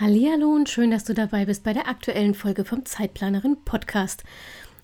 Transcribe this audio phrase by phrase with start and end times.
[0.00, 4.24] Hallo und schön, dass du dabei bist bei der aktuellen Folge vom Zeitplanerin Podcast.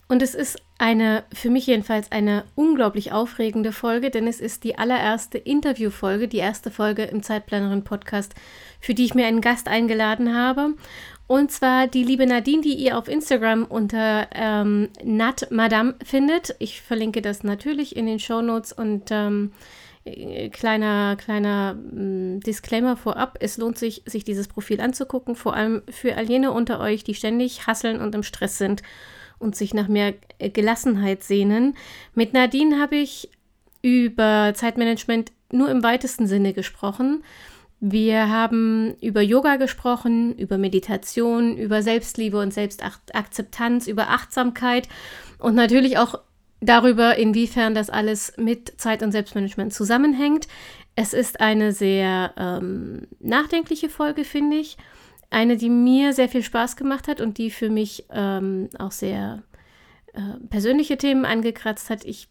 [0.06, 4.76] Und es ist eine, für mich jedenfalls, eine unglaublich aufregende Folge, denn es ist die
[4.76, 8.34] allererste Interviewfolge, die erste Folge im Zeitplanerin Podcast,
[8.80, 10.74] für die ich mir einen Gast eingeladen habe.
[11.26, 16.54] Und zwar die liebe Nadine, die ihr auf Instagram unter ähm, Nat Madame findet.
[16.58, 19.78] Ich verlinke das natürlich in den Show Notes und ähm, äh,
[20.52, 23.38] kleiner, kleiner mm, Disclaimer vorab.
[23.40, 27.14] Es lohnt sich, sich dieses Profil anzugucken, vor allem für all jene unter euch, die
[27.14, 28.82] ständig hasseln und im Stress sind
[29.38, 31.76] und sich nach mehr äh, Gelassenheit sehnen.
[32.14, 33.30] Mit Nadine habe ich
[33.82, 37.22] über Zeitmanagement nur im weitesten Sinne gesprochen.
[37.80, 44.88] Wir haben über Yoga gesprochen, über Meditation, über Selbstliebe und Selbstakzeptanz, über Achtsamkeit
[45.38, 46.18] und natürlich auch
[46.60, 50.48] darüber, inwiefern das alles mit Zeit- und Selbstmanagement zusammenhängt.
[50.96, 54.76] Es ist eine sehr ähm, nachdenkliche Folge, finde ich.
[55.30, 59.42] Eine, die mir sehr viel Spaß gemacht hat und die für mich ähm, auch sehr
[60.14, 62.04] äh, persönliche Themen angekratzt hat.
[62.04, 62.28] Ich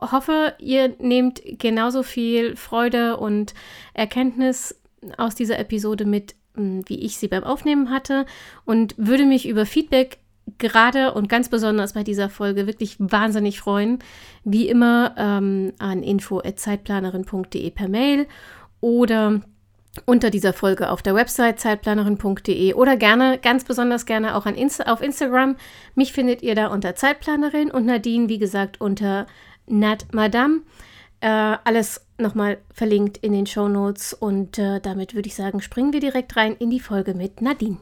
[0.00, 3.54] hoffe, ihr nehmt genauso viel Freude und
[3.92, 4.80] Erkenntnis
[5.16, 8.24] aus dieser Episode mit, wie ich sie beim Aufnehmen hatte
[8.64, 10.18] und würde mich über Feedback
[10.58, 13.98] gerade und ganz besonders bei dieser Folge wirklich wahnsinnig freuen.
[14.44, 18.26] Wie immer ähm, an info.zeitplanerin.de per Mail
[18.80, 19.40] oder
[20.06, 24.84] unter dieser Folge auf der Website zeitplanerin.de oder gerne, ganz besonders gerne auch an Insta
[24.84, 25.56] auf Instagram.
[25.94, 29.26] Mich findet ihr da unter Zeitplanerin und Nadine, wie gesagt, unter
[29.66, 30.60] Nat Madame.
[31.20, 35.92] Äh, alles nochmal verlinkt in den Show Notes und äh, damit würde ich sagen, springen
[35.92, 37.78] wir direkt rein in die Folge mit Nadine.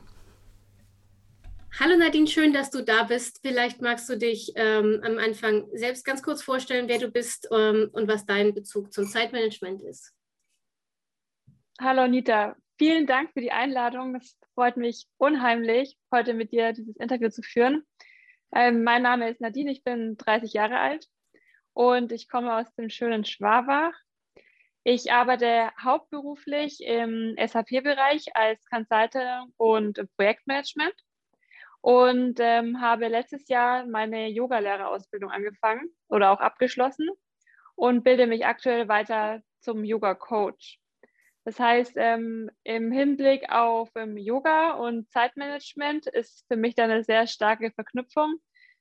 [1.79, 3.41] Hallo Nadine, schön, dass du da bist.
[3.43, 7.91] Vielleicht magst du dich ähm, am Anfang selbst ganz kurz vorstellen, wer du bist ähm,
[7.93, 10.15] und was dein Bezug zum Zeitmanagement ist.
[11.79, 14.15] Hallo Anita, vielen Dank für die Einladung.
[14.15, 17.85] Es freut mich unheimlich, heute mit dir dieses Interview zu führen.
[18.55, 21.07] Ähm, mein Name ist Nadine, ich bin 30 Jahre alt
[21.75, 23.93] und ich komme aus dem schönen Schwabach.
[24.83, 30.95] Ich arbeite hauptberuflich im SAP-Bereich als Consultant und Projektmanagement
[31.87, 37.09] und ähm, habe letztes Jahr meine Yogalehrerausbildung angefangen oder auch abgeschlossen
[37.77, 40.81] und bilde mich aktuell weiter zum Yoga-Coach.
[41.45, 47.05] Das heißt, ähm, im Hinblick auf ähm, Yoga und Zeitmanagement ist für mich da eine
[47.05, 48.35] sehr starke Verknüpfung.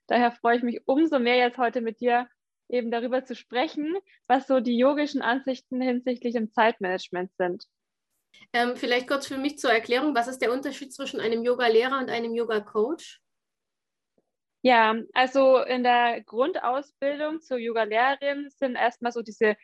[0.07, 2.27] Daher freue ich mich umso mehr jetzt heute mit dir
[2.69, 3.95] eben darüber zu sprechen,
[4.25, 7.65] was so die yogischen Ansichten hinsichtlich dem Zeitmanagement sind.
[8.53, 12.09] Ähm, vielleicht kurz für mich zur Erklärung, was ist der Unterschied zwischen einem Yoga-Lehrer und
[12.09, 13.22] einem Yoga-Coach?
[14.62, 19.56] Ja, also in der Grundausbildung zur Yoga-Lehrerin sind erstmal so diese,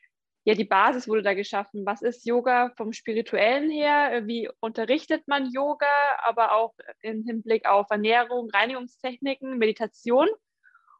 [0.43, 1.85] ja, die Basis wurde da geschaffen.
[1.85, 4.27] Was ist Yoga vom Spirituellen her?
[4.27, 5.87] Wie unterrichtet man Yoga,
[6.23, 10.27] aber auch im Hinblick auf Ernährung, Reinigungstechniken, Meditation?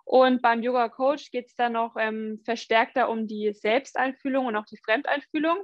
[0.04, 4.66] Und beim Yoga Coach geht es dann noch ähm, verstärkter um die Selbsteinfühlung und auch
[4.66, 5.64] die Fremdeinfühlung.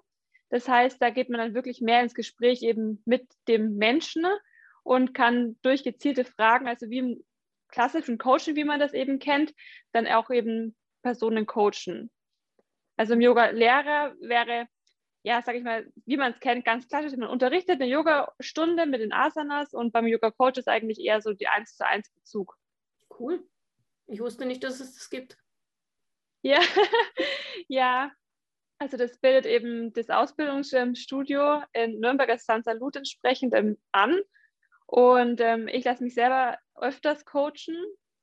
[0.50, 4.26] Das heißt, da geht man dann wirklich mehr ins Gespräch eben mit dem Menschen
[4.84, 7.24] und kann durch gezielte Fragen, also wie im
[7.68, 9.54] klassischen Coaching, wie man das eben kennt,
[9.92, 12.10] dann auch eben Personen coachen.
[12.96, 14.68] Also im Yoga-Lehrer wäre,
[15.24, 19.02] ja, sag ich mal, wie man es kennt, ganz klassisch, man unterrichtet eine Yoga-Stunde mit
[19.02, 22.58] den Asanas und beim Yoga-Coach ist eigentlich eher so die 1 zu 1 Bezug.
[23.20, 23.46] Cool.
[24.08, 25.38] Ich wusste nicht, dass es das gibt.
[26.42, 26.60] Ja,
[27.68, 28.12] ja,
[28.80, 32.64] also das bildet eben das Ausbildungsstudio in Nürnberger St.
[32.64, 34.18] Salut entsprechend ähm, an.
[34.86, 37.76] Und ähm, ich lasse mich selber öfters coachen.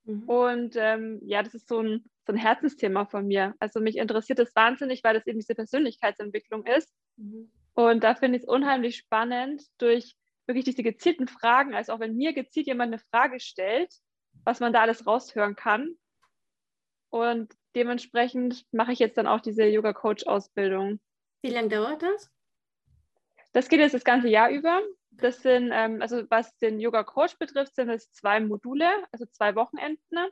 [0.05, 0.23] Mhm.
[0.29, 3.55] Und ähm, ja, das ist so ein, so ein Herzensthema von mir.
[3.59, 6.93] Also mich interessiert das wahnsinnig, weil das eben diese Persönlichkeitsentwicklung ist.
[7.17, 7.51] Mhm.
[7.75, 10.15] Und da finde ich es unheimlich spannend, durch
[10.47, 13.93] wirklich diese gezielten Fragen, also auch wenn mir gezielt jemand eine Frage stellt,
[14.45, 15.97] was man da alles raushören kann.
[17.15, 20.99] Und dementsprechend mache ich jetzt dann auch diese Yoga-Coach-Ausbildung.
[21.43, 22.29] Wie lange dauert das?
[23.53, 24.83] Das geht jetzt das ganze Jahr über.
[25.13, 30.27] Das sind, ähm, also was den Yoga-Coach betrifft, sind es zwei Module, also zwei Wochenenden.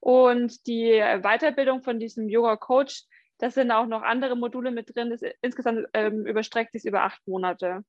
[0.00, 3.04] Und die Weiterbildung von diesem Yoga-Coach,
[3.36, 5.10] das sind auch noch andere Module mit drin.
[5.10, 7.84] Das insgesamt ähm, überstreckt sich über acht Monate.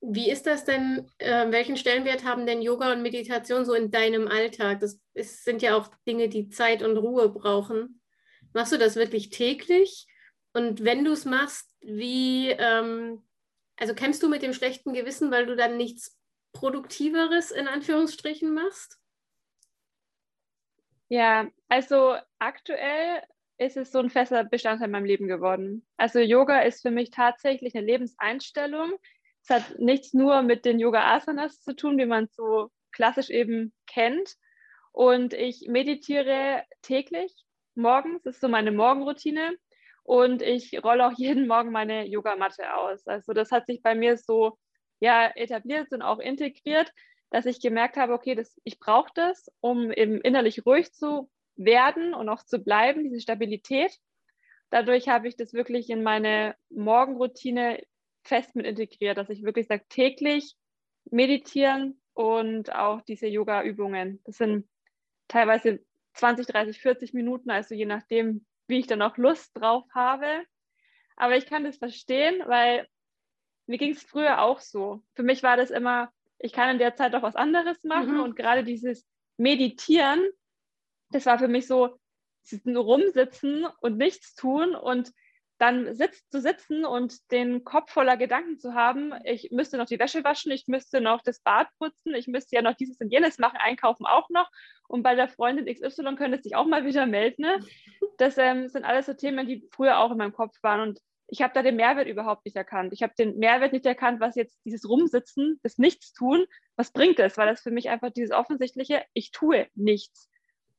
[0.00, 1.10] Wie ist das denn?
[1.18, 4.80] Äh, welchen Stellenwert haben denn Yoga und Meditation so in deinem Alltag?
[4.80, 8.00] Das ist, sind ja auch Dinge, die Zeit und Ruhe brauchen.
[8.52, 10.06] Machst du das wirklich täglich?
[10.52, 13.22] Und wenn du es machst, wie, ähm,
[13.76, 16.16] also kämpfst du mit dem schlechten Gewissen, weil du dann nichts
[16.52, 18.98] Produktiveres in Anführungsstrichen machst?
[21.08, 23.22] Ja, also aktuell
[23.58, 25.86] ist es so ein fester Bestandteil in meinem Leben geworden.
[25.96, 28.92] Also Yoga ist für mich tatsächlich eine Lebenseinstellung.
[29.42, 33.72] Es hat nichts nur mit den Yoga-Asanas zu tun, wie man es so klassisch eben
[33.86, 34.34] kennt.
[34.92, 37.32] Und ich meditiere täglich,
[37.74, 39.56] morgens, das ist so meine Morgenroutine.
[40.02, 43.06] Und ich rolle auch jeden Morgen meine Yogamatte aus.
[43.06, 44.58] Also das hat sich bei mir so
[45.00, 46.92] ja, etabliert und auch integriert,
[47.30, 52.14] dass ich gemerkt habe, okay, das, ich brauche das, um eben innerlich ruhig zu werden
[52.14, 53.96] und auch zu bleiben, diese Stabilität.
[54.70, 57.82] Dadurch habe ich das wirklich in meine Morgenroutine
[58.24, 60.56] fest mit integriert, dass ich wirklich sage, täglich
[61.10, 64.20] meditieren und auch diese Yoga-Übungen.
[64.24, 64.68] Das sind
[65.28, 65.80] teilweise
[66.14, 70.44] 20, 30, 40 Minuten, also je nachdem, wie ich dann auch Lust drauf habe.
[71.16, 72.86] Aber ich kann das verstehen, weil
[73.66, 75.02] mir ging es früher auch so.
[75.14, 78.20] Für mich war das immer, ich kann in der Zeit auch was anderes machen mhm.
[78.20, 79.06] und gerade dieses
[79.36, 80.28] Meditieren,
[81.10, 81.98] das war für mich so,
[82.66, 85.12] rumsitzen und nichts tun und
[85.58, 89.98] dann sitzt, zu sitzen und den Kopf voller Gedanken zu haben, ich müsste noch die
[89.98, 93.38] Wäsche waschen, ich müsste noch das Bad putzen, ich müsste ja noch dieses und jenes
[93.38, 94.48] machen, einkaufen auch noch
[94.86, 97.42] und bei der Freundin XY könnte es sich auch mal wieder melden.
[97.42, 97.60] Ne?
[98.18, 101.00] Das ähm, sind alles so Themen, die früher auch in meinem Kopf waren und
[101.30, 102.92] ich habe da den Mehrwert überhaupt nicht erkannt.
[102.94, 106.46] Ich habe den Mehrwert nicht erkannt, was jetzt dieses Rumsitzen, das Nichtstun,
[106.76, 107.36] was bringt es?
[107.36, 110.30] Weil das für mich einfach dieses offensichtliche, ich tue nichts.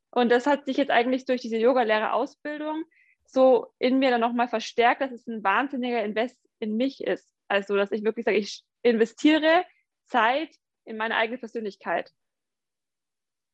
[0.09, 2.83] Und das hat sich jetzt eigentlich durch diese Yoga-Lehrer-Ausbildung
[3.31, 7.29] so in mir dann nochmal verstärkt, dass es ein wahnsinniger Invest in mich ist.
[7.47, 9.65] Also, dass ich wirklich sage, ich investiere
[10.05, 10.49] Zeit
[10.85, 12.11] in meine eigene Persönlichkeit.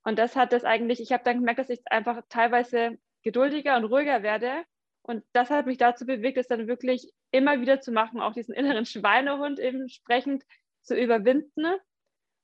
[0.04, 3.86] Und das hat das eigentlich, ich habe dann gemerkt, dass ich einfach teilweise geduldiger und
[3.86, 4.64] ruhiger werde.
[5.02, 8.54] Und das hat mich dazu bewegt, es dann wirklich immer wieder zu machen, auch diesen
[8.54, 10.44] inneren Schweinehund entsprechend
[10.82, 11.76] zu überwinden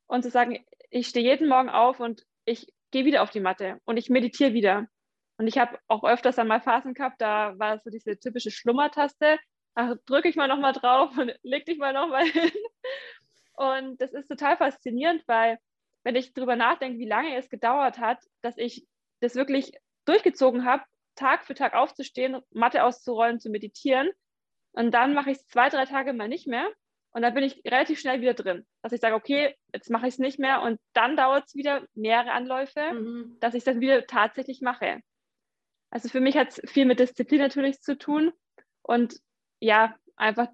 [0.07, 3.80] und zu sagen, ich stehe jeden Morgen auf und ich gehe wieder auf die Matte
[3.86, 4.88] und ich meditiere wieder.
[5.41, 9.39] Und ich habe auch öfters einmal Phasen gehabt, da war so diese typische Schlummertaste.
[10.05, 12.51] Drücke ich mal nochmal drauf und leg dich mal nochmal hin.
[13.53, 15.57] Und das ist total faszinierend, weil
[16.03, 18.85] wenn ich darüber nachdenke, wie lange es gedauert hat, dass ich
[19.19, 19.73] das wirklich
[20.05, 20.83] durchgezogen habe,
[21.15, 24.11] Tag für Tag aufzustehen, Matte auszurollen, zu meditieren.
[24.73, 26.69] Und dann mache ich es zwei, drei Tage mal nicht mehr.
[27.13, 30.13] Und dann bin ich relativ schnell wieder drin, dass ich sage, okay, jetzt mache ich
[30.13, 30.61] es nicht mehr.
[30.61, 33.38] Und dann dauert es wieder mehrere Anläufe, mhm.
[33.39, 35.01] dass ich es dann wieder tatsächlich mache.
[35.91, 38.33] Also für mich hat es viel mit Disziplin natürlich zu tun
[38.81, 39.19] und
[39.59, 40.47] ja, einfach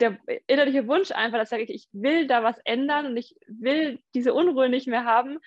[0.00, 4.34] der innerliche Wunsch einfach, dass ich, ich will da was ändern und ich will diese
[4.34, 5.38] Unruhe nicht mehr haben.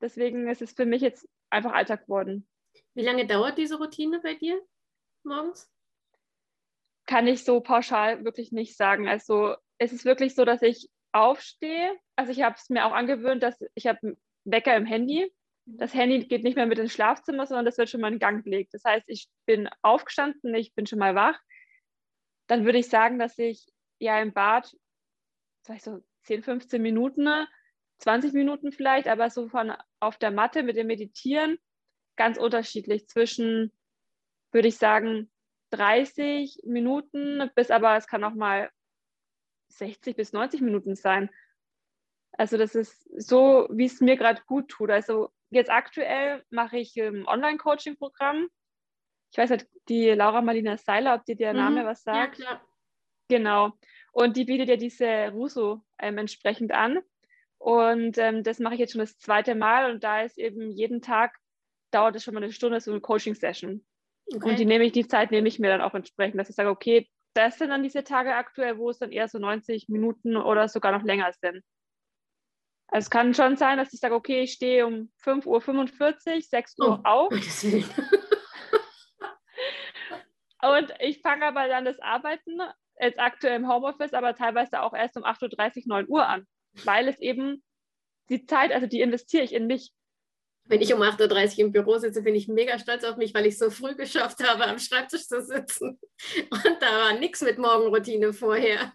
[0.00, 2.46] Deswegen ist es für mich jetzt einfach Alltag geworden.
[2.94, 4.60] Wie lange dauert diese Routine bei dir
[5.24, 5.70] morgens?
[7.06, 9.08] Kann ich so pauschal wirklich nicht sagen.
[9.08, 11.96] Also es ist wirklich so, dass ich aufstehe.
[12.16, 15.32] Also ich habe es mir auch angewöhnt, dass ich habe einen Wecker im Handy
[15.76, 18.42] das Handy geht nicht mehr mit ins Schlafzimmer, sondern das wird schon mal in Gang
[18.42, 18.72] gelegt.
[18.72, 21.38] Das heißt, ich bin aufgestanden, ich bin schon mal wach.
[22.46, 23.66] Dann würde ich sagen, dass ich
[23.98, 24.74] ja im Bad
[25.64, 27.28] vielleicht so 10, 15 Minuten,
[27.98, 31.58] 20 Minuten vielleicht, aber so von auf der Matte mit dem Meditieren
[32.16, 33.72] ganz unterschiedlich zwischen,
[34.52, 35.30] würde ich sagen,
[35.70, 38.70] 30 Minuten bis aber es kann auch mal
[39.68, 41.28] 60 bis 90 Minuten sein.
[42.32, 44.90] Also das ist so, wie es mir gerade gut tut.
[44.90, 48.48] Also jetzt aktuell mache ich ein Online-Coaching-Programm.
[49.30, 51.58] Ich weiß nicht, die Laura Marlina Seiler, ob dir der mhm.
[51.58, 52.38] Name was sagt.
[52.38, 52.68] Ja, klar.
[53.28, 53.72] Genau.
[54.12, 56.98] Und die bietet ja diese Russo ähm, entsprechend an.
[57.58, 59.90] Und ähm, das mache ich jetzt schon das zweite Mal.
[59.90, 61.36] Und da ist eben jeden Tag,
[61.90, 63.84] dauert es schon mal eine Stunde, so eine Coaching-Session.
[64.34, 64.48] Okay.
[64.48, 66.70] Und die nehme ich, die Zeit nehme ich mir dann auch entsprechend, dass ich sage,
[66.70, 70.68] okay, das sind dann diese Tage aktuell, wo es dann eher so 90 Minuten oder
[70.68, 71.62] sogar noch länger sind.
[72.88, 76.78] Also es kann schon sein, dass ich sage, okay, ich stehe um 5.45 Uhr, 6
[76.78, 77.30] Uhr oh, auf.
[80.62, 82.60] und ich fange aber dann das Arbeiten,
[82.98, 86.46] jetzt aktuell im Homeoffice, aber teilweise auch erst um 8.30 Uhr, 9 Uhr an,
[86.84, 87.62] weil es eben
[88.30, 89.92] die Zeit, also die investiere ich in mich.
[90.64, 93.46] Wenn ich um 8.30 Uhr im Büro sitze, bin ich mega stolz auf mich, weil
[93.46, 95.98] ich so früh geschafft habe, am Schreibtisch zu sitzen.
[96.50, 98.92] Und da war nichts mit Morgenroutine vorher.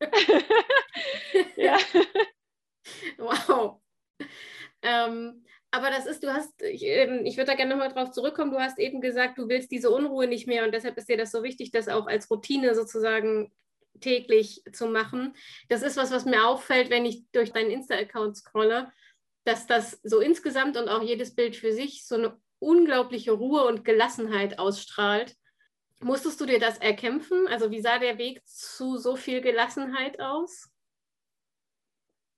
[1.56, 1.78] ja.
[3.18, 3.80] Wow.
[4.82, 8.50] Ähm, aber das ist, du hast, ich, ähm, ich würde da gerne nochmal drauf zurückkommen,
[8.50, 11.30] du hast eben gesagt, du willst diese Unruhe nicht mehr und deshalb ist dir das
[11.30, 13.52] so wichtig, das auch als Routine sozusagen
[14.00, 15.34] täglich zu machen.
[15.68, 18.92] Das ist was, was mir auffällt, wenn ich durch deinen Insta-Account scrolle,
[19.44, 23.84] dass das so insgesamt und auch jedes Bild für sich so eine unglaubliche Ruhe und
[23.84, 25.34] Gelassenheit ausstrahlt.
[26.00, 27.46] Musstest du dir das erkämpfen?
[27.48, 30.71] Also wie sah der Weg zu so viel Gelassenheit aus?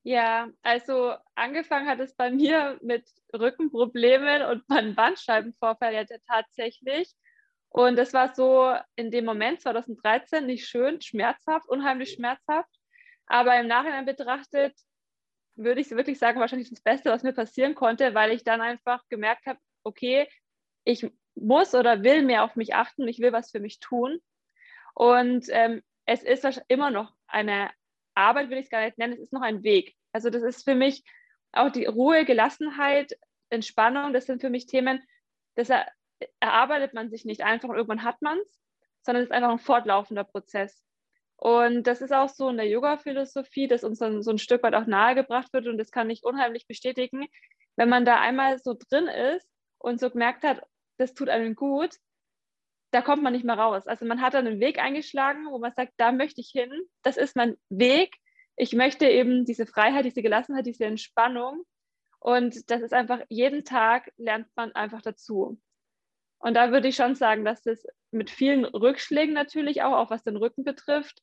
[0.06, 7.10] Ja, also angefangen hat es bei mir mit Rückenproblemen und meinem Bandscheibenvorfall ja tatsächlich.
[7.70, 12.70] Und das war so in dem Moment 2013 nicht schön, schmerzhaft, unheimlich schmerzhaft.
[13.26, 14.78] Aber im Nachhinein betrachtet
[15.56, 19.02] würde ich wirklich sagen, wahrscheinlich das Beste, was mir passieren konnte, weil ich dann einfach
[19.08, 20.28] gemerkt habe, okay,
[20.84, 24.18] ich muss oder will mehr auf mich achten, ich will was für mich tun.
[24.94, 27.70] Und ähm, es ist immer noch eine
[28.14, 29.94] Arbeit, will ich es gar nicht nennen, es ist noch ein Weg.
[30.12, 31.02] Also das ist für mich
[31.52, 33.12] auch die Ruhe, Gelassenheit,
[33.50, 35.02] Entspannung, das sind für mich Themen,
[35.54, 35.70] das
[36.40, 38.60] erarbeitet man sich nicht einfach und irgendwann hat man es,
[39.02, 40.82] sondern es ist einfach ein fortlaufender Prozess.
[41.36, 44.74] Und das ist auch so in der Yoga-Philosophie, dass uns dann so ein Stück weit
[44.74, 47.26] auch nahegebracht wird und das kann ich unheimlich bestätigen.
[47.76, 50.62] Wenn man da einmal so drin ist und so gemerkt hat,
[50.96, 51.96] das tut einem gut,
[52.94, 53.88] da kommt man nicht mehr raus.
[53.88, 56.70] Also man hat dann einen Weg eingeschlagen, wo man sagt, da möchte ich hin,
[57.02, 58.14] das ist mein Weg.
[58.56, 61.64] Ich möchte eben diese Freiheit, diese Gelassenheit, diese Entspannung.
[62.20, 65.60] Und das ist einfach, jeden Tag lernt man einfach dazu.
[66.38, 70.22] Und da würde ich schon sagen, dass das mit vielen Rückschlägen natürlich auch, auch was
[70.22, 71.20] den Rücken betrifft,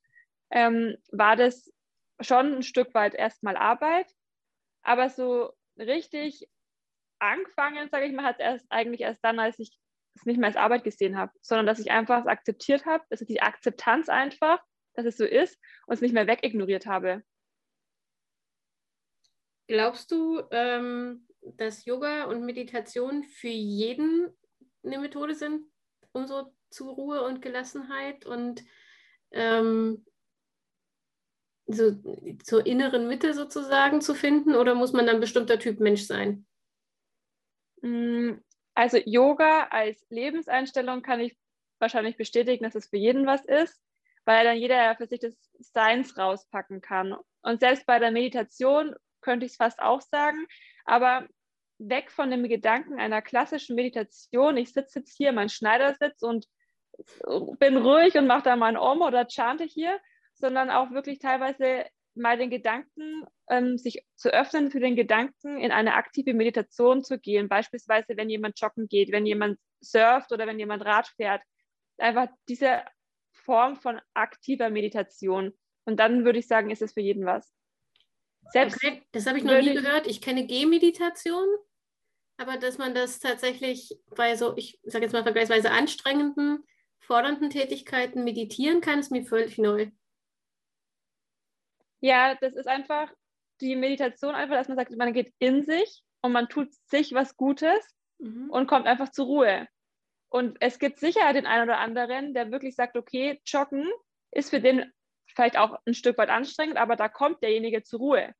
[0.51, 1.71] ähm, war das
[2.19, 4.11] schon ein Stück weit erstmal Arbeit.
[4.83, 6.49] Aber so richtig
[7.19, 9.71] angefangen, sage ich mal, hat es erst eigentlich erst dann, als ich
[10.15, 13.21] es nicht mehr als Arbeit gesehen habe, sondern dass ich einfach es akzeptiert habe, dass
[13.21, 14.59] ich die Akzeptanz einfach,
[14.93, 17.23] dass es so ist und es nicht mehr wegignoriert habe.
[19.67, 24.37] Glaubst du, ähm, dass Yoga und Meditation für jeden
[24.83, 25.65] eine Methode sind,
[26.11, 28.63] um so zu Ruhe und Gelassenheit und
[29.31, 30.05] ähm,
[31.67, 31.95] so
[32.43, 34.55] zur inneren Mitte sozusagen zu finden?
[34.55, 36.45] Oder muss man dann bestimmter Typ Mensch sein?
[38.81, 41.37] Also Yoga als Lebenseinstellung kann ich
[41.77, 43.79] wahrscheinlich bestätigen, dass es für jeden was ist,
[44.25, 47.15] weil dann jeder für sich das Seins rauspacken kann.
[47.43, 50.47] Und selbst bei der Meditation könnte ich es fast auch sagen,
[50.83, 51.27] aber
[51.77, 56.47] weg von dem Gedanken einer klassischen Meditation, ich sitze jetzt hier, mein Schneidersitz und
[57.59, 59.99] bin ruhig und mache da mal ein Om oder chante hier,
[60.33, 65.71] sondern auch wirklich teilweise mal den Gedanken, ähm, sich zu öffnen für den Gedanken, in
[65.71, 67.49] eine aktive Meditation zu gehen.
[67.49, 71.41] Beispielsweise, wenn jemand joggen geht, wenn jemand surft oder wenn jemand Rad fährt.
[71.97, 72.83] Einfach diese
[73.31, 75.53] Form von aktiver Meditation.
[75.85, 77.53] Und dann würde ich sagen, ist es für jeden was.
[78.51, 80.07] Selbst okay, das habe ich noch nie gehört.
[80.07, 81.47] Ich kenne Gehmeditation,
[82.37, 86.63] aber dass man das tatsächlich bei so, ich sage jetzt mal vergleichsweise anstrengenden,
[86.99, 89.91] fordernden Tätigkeiten meditieren kann, ist mir völlig neu.
[92.01, 93.11] Ja, das ist einfach
[93.61, 97.37] die Meditation, einfach, dass man sagt, man geht in sich und man tut sich was
[97.37, 98.49] Gutes mhm.
[98.49, 99.67] und kommt einfach zur Ruhe.
[100.29, 103.87] Und es gibt sicher den einen oder anderen, der wirklich sagt, okay, Joggen
[104.31, 104.91] ist für den
[105.27, 108.33] vielleicht auch ein Stück weit anstrengend, aber da kommt derjenige zur Ruhe.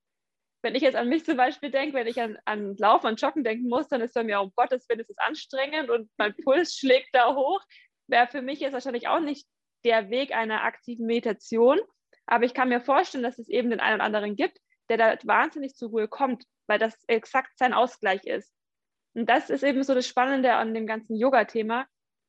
[0.63, 3.43] Wenn ich jetzt an mich zum Beispiel denke, wenn ich an, an Laufen, an Joggen
[3.43, 6.75] denken muss, dann ist bei mir, um Gottes Willen, ist es anstrengend und mein Puls
[6.75, 7.61] schlägt da hoch.
[8.07, 9.47] Wäre für mich jetzt wahrscheinlich auch nicht
[9.83, 11.79] der Weg einer aktiven Meditation.
[12.31, 14.57] Aber ich kann mir vorstellen, dass es eben den einen oder anderen gibt,
[14.88, 18.53] der da wahnsinnig zur Ruhe kommt, weil das exakt sein Ausgleich ist.
[19.13, 21.88] Und das ist eben so das Spannende an dem ganzen Yoga-Thema,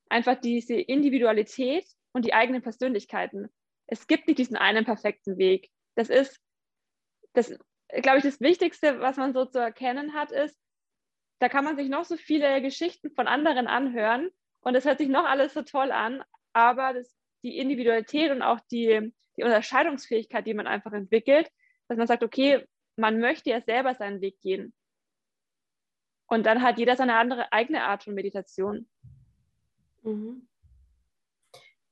[0.08, 3.48] einfach diese Individualität und die eigenen Persönlichkeiten.
[3.86, 5.70] Es gibt nicht diesen einen perfekten Weg.
[5.94, 6.40] Das ist,
[7.32, 7.56] das,
[7.88, 10.58] glaube ich, das Wichtigste, was man so zu erkennen hat, ist,
[11.38, 14.30] da kann man sich noch so viele Geschichten von anderen anhören
[14.62, 18.60] und es hört sich noch alles so toll an, aber das, die Individualität und auch
[18.70, 21.50] die, die Unterscheidungsfähigkeit, die man einfach entwickelt,
[21.88, 24.72] dass man sagt, okay, man möchte ja selber seinen Weg gehen.
[26.26, 28.88] Und dann hat jeder seine andere eigene Art von Meditation.
[30.02, 30.48] Mhm.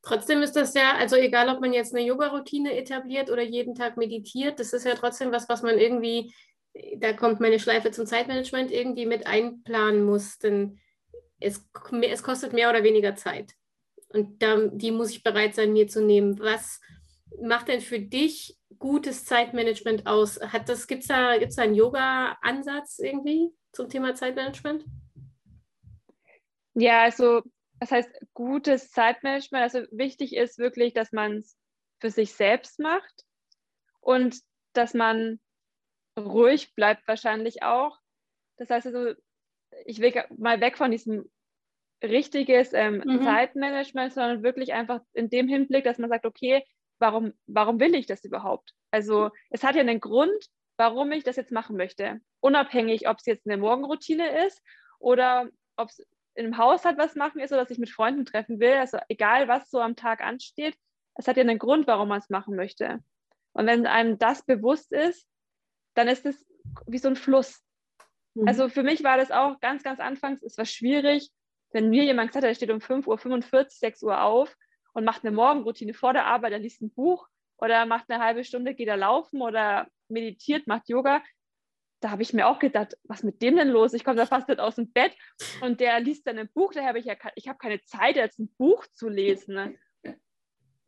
[0.02, 3.98] Trotzdem ist das ja, also egal, ob man jetzt eine Yoga-Routine etabliert oder jeden Tag
[3.98, 6.32] meditiert, das ist ja trotzdem was, was man irgendwie,
[6.96, 10.38] da kommt meine Schleife zum Zeitmanagement, irgendwie mit einplanen muss.
[10.38, 10.80] Denn
[11.38, 11.68] es,
[12.02, 13.52] es kostet mehr oder weniger Zeit.
[14.12, 16.38] Und da, die muss ich bereit sein, mir zu nehmen.
[16.40, 16.80] Was
[17.40, 20.40] macht denn für dich gutes Zeitmanagement aus?
[20.40, 24.84] Hat das, gibt es da, gibt's da einen Yoga-Ansatz irgendwie zum Thema Zeitmanagement?
[26.74, 27.42] Ja, also
[27.78, 29.62] das heißt gutes Zeitmanagement.
[29.62, 31.56] Also wichtig ist wirklich, dass man es
[32.00, 33.24] für sich selbst macht
[34.00, 34.36] und
[34.72, 35.40] dass man
[36.18, 37.98] ruhig bleibt wahrscheinlich auch.
[38.56, 39.14] Das heißt also,
[39.86, 41.30] ich will mal weg von diesem
[42.02, 43.22] richtiges ähm, mhm.
[43.22, 46.64] Zeitmanagement, sondern wirklich einfach in dem Hinblick, dass man sagt, okay,
[46.98, 48.74] warum, warum will ich das überhaupt?
[48.90, 52.20] Also es hat ja einen Grund, warum ich das jetzt machen möchte.
[52.40, 54.62] Unabhängig, ob es jetzt eine Morgenroutine ist
[54.98, 58.74] oder ob es im Haushalt was machen ist oder dass ich mit Freunden treffen will.
[58.74, 60.76] Also egal, was so am Tag ansteht,
[61.16, 63.00] es hat ja einen Grund, warum man es machen möchte.
[63.52, 65.26] Und wenn einem das bewusst ist,
[65.94, 66.46] dann ist es
[66.86, 67.62] wie so ein Fluss.
[68.34, 68.48] Mhm.
[68.48, 71.30] Also für mich war das auch ganz, ganz anfangs, es war schwierig,
[71.72, 74.56] wenn mir jemand gesagt hat, er steht um 5.45 Uhr, 6 Uhr auf
[74.92, 78.44] und macht eine Morgenroutine vor der Arbeit, er liest ein Buch oder macht eine halbe
[78.44, 81.22] Stunde, geht er laufen oder meditiert, macht Yoga.
[82.00, 83.92] Da habe ich mir auch gedacht, was mit dem denn los?
[83.92, 85.14] Ich komme da fast nicht aus dem Bett
[85.60, 88.38] und der liest dann ein Buch, da habe ich ja ich habe keine Zeit, jetzt
[88.38, 89.54] ein Buch zu lesen.
[89.54, 89.78] Ne?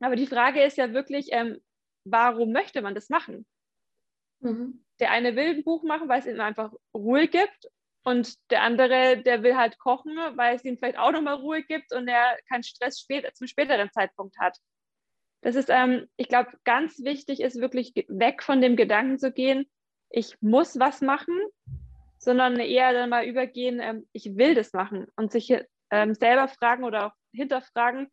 [0.00, 1.60] Aber die Frage ist ja wirklich, ähm,
[2.04, 3.46] warum möchte man das machen?
[4.40, 4.84] Mhm.
[4.98, 7.68] Der eine will ein Buch machen, weil es ihm einfach Ruhe gibt
[8.04, 11.92] und der andere, der will halt kochen, weil es ihm vielleicht auch nochmal Ruhe gibt
[11.92, 14.56] und er keinen Stress spät, zum späteren Zeitpunkt hat.
[15.42, 19.66] Das ist, ähm, ich glaube, ganz wichtig ist wirklich weg von dem Gedanken zu gehen,
[20.10, 21.36] ich muss was machen,
[22.18, 25.52] sondern eher dann mal übergehen, ähm, ich will das machen und sich
[25.90, 28.08] ähm, selber fragen oder auch hinterfragen,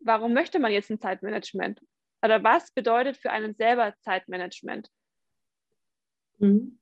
[0.00, 1.80] warum möchte man jetzt ein Zeitmanagement?
[2.22, 4.88] Oder was bedeutet für einen selber Zeitmanagement?
[6.38, 6.79] Mhm.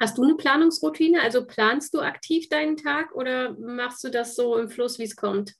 [0.00, 1.22] Hast du eine Planungsroutine?
[1.22, 5.16] Also planst du aktiv deinen Tag oder machst du das so im Fluss, wie es
[5.16, 5.54] kommt?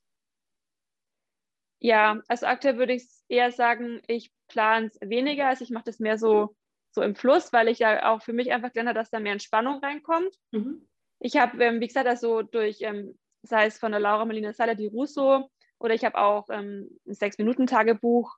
[1.81, 5.49] Ja, also aktuell würde ich eher sagen, ich plane es weniger.
[5.49, 6.55] Also ich mache das mehr so,
[6.93, 9.33] so im Fluss, weil ich ja auch für mich einfach gelernt habe, dass da mehr
[9.33, 10.35] Entspannung reinkommt.
[10.53, 10.89] Mhm.
[11.19, 14.75] Ich habe, ähm, wie gesagt, also durch, ähm, sei es von der Laura Melina Sala
[14.75, 18.37] di Russo oder ich habe auch ähm, ein Sechs-Minuten-Tagebuch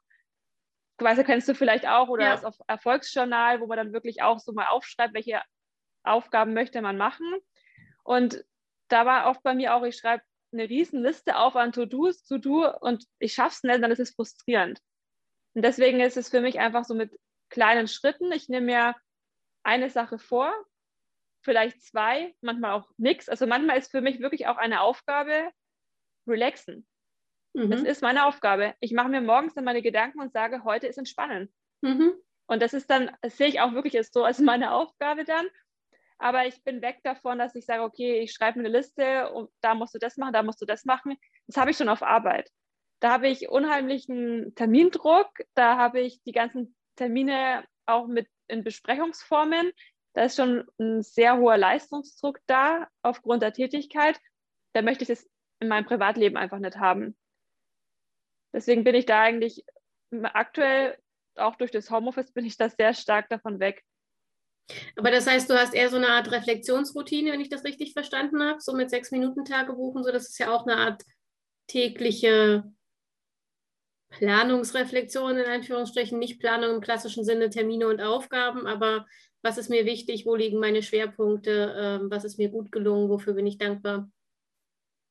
[0.99, 2.37] quasi kennst du vielleicht auch oder ja.
[2.37, 5.41] das Erfolgsjournal, wo man dann wirklich auch so mal aufschreibt, welche
[6.05, 7.27] Aufgaben möchte man machen.
[8.05, 8.45] Und
[8.89, 12.79] da war oft bei mir auch, ich schreibe eine riesen Liste auf an To-Dos, To-Do
[12.81, 14.81] und ich schaffe es nicht, dann ist es frustrierend.
[15.55, 17.19] Und deswegen ist es für mich einfach so mit
[17.49, 18.33] kleinen Schritten.
[18.33, 18.97] Ich nehme mir
[19.63, 20.53] eine Sache vor,
[21.43, 23.29] vielleicht zwei, manchmal auch nichts.
[23.29, 25.51] Also manchmal ist für mich wirklich auch eine Aufgabe
[26.27, 26.87] relaxen.
[27.55, 27.71] Mhm.
[27.71, 28.75] Das ist meine Aufgabe.
[28.81, 31.53] Ich mache mir morgens dann meine Gedanken und sage, heute ist entspannen.
[31.83, 32.15] Mhm.
[32.47, 35.47] Und das ist dann, das sehe ich auch wirklich so als meine Aufgabe dann.
[36.19, 39.75] Aber ich bin weg davon, dass ich sage, okay, ich schreibe eine Liste und da
[39.75, 41.17] musst du das machen, da musst du das machen.
[41.47, 42.51] Das habe ich schon auf Arbeit.
[43.01, 49.73] Da habe ich unheimlichen Termindruck, da habe ich die ganzen Termine auch mit in Besprechungsformen.
[50.15, 54.21] Da ist schon ein sehr hoher Leistungsdruck da aufgrund der Tätigkeit.
[54.73, 55.29] Da möchte ich es
[55.61, 57.17] in meinem Privatleben einfach nicht haben.
[58.53, 59.65] Deswegen bin ich da eigentlich
[60.23, 60.97] aktuell,
[61.37, 63.85] auch durch das Homeoffice, bin ich da sehr stark davon weg.
[64.97, 68.43] Aber das heißt, du hast eher so eine Art Reflexionsroutine, wenn ich das richtig verstanden
[68.43, 70.11] habe, so mit sechs Minuten Tagebuchen, so.
[70.11, 71.03] Das ist ja auch eine Art
[71.67, 72.65] tägliche
[74.11, 79.07] Planungsreflexion in Anführungsstrichen, nicht Planung im klassischen Sinne, Termine und Aufgaben, aber
[79.43, 83.35] was ist mir wichtig, wo liegen meine Schwerpunkte, ähm, was ist mir gut gelungen, wofür
[83.35, 84.11] bin ich dankbar?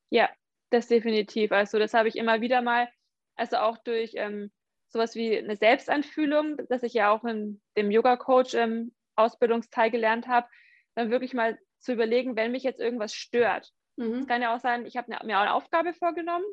[0.09, 0.29] Ja,
[0.69, 1.51] das definitiv.
[1.51, 2.87] Also das habe ich immer wieder mal
[3.35, 4.51] also auch durch ähm,
[4.89, 10.47] sowas wie eine Selbstanfühlung, das ich ja auch in dem Yoga-Coach ähm, Ausbildungsteil gelernt habe,
[10.95, 13.71] dann wirklich mal zu überlegen, wenn mich jetzt irgendwas stört.
[13.97, 14.28] Es mhm.
[14.28, 16.45] kann ja auch sein, ich habe mir eine Aufgabe vorgenommen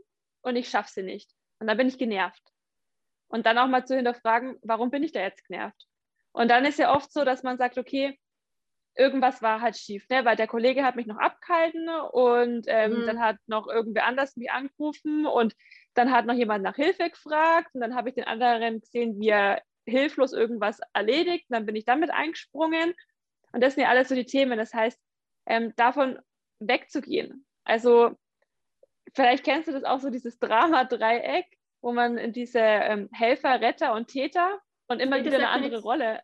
[0.42, 1.30] und ich schaffe sie nicht.
[1.58, 2.42] Und dann bin ich genervt.
[3.28, 5.86] Und dann auch mal zu hinterfragen, warum bin ich da jetzt genervt?
[6.32, 8.18] Und dann ist ja oft so, dass man sagt, okay,
[8.96, 10.24] irgendwas war halt schief, ne?
[10.24, 13.06] weil der Kollege hat mich noch abgehalten und ähm, mhm.
[13.06, 15.54] dann hat noch irgendwer anders mich angerufen und
[15.94, 19.28] dann hat noch jemand nach Hilfe gefragt und dann habe ich den anderen gesehen, wie
[19.28, 21.46] er hilflos irgendwas erledigt.
[21.48, 22.94] Und dann bin ich damit eingesprungen.
[23.52, 24.58] Und das sind ja alles so die Themen.
[24.58, 25.00] Das heißt,
[25.46, 26.18] ähm, davon
[26.60, 27.44] wegzugehen.
[27.64, 28.16] Also
[29.14, 31.46] vielleicht kennst du das auch so, dieses Drama-Dreieck,
[31.80, 36.20] wo man in diese ähm, Helfer, Retter und Täter und immer wieder eine andere Rolle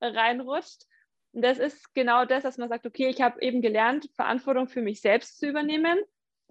[0.00, 0.84] reinrutscht.
[1.32, 4.80] Und das ist genau das, dass man sagt, okay, ich habe eben gelernt, Verantwortung für
[4.80, 5.98] mich selbst zu übernehmen.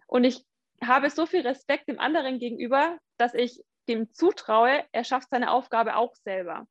[0.08, 0.46] Und ich
[0.84, 5.96] habe so viel Respekt dem anderen gegenüber, dass ich dem zutraue, er schafft seine Aufgabe
[5.96, 6.68] auch selber.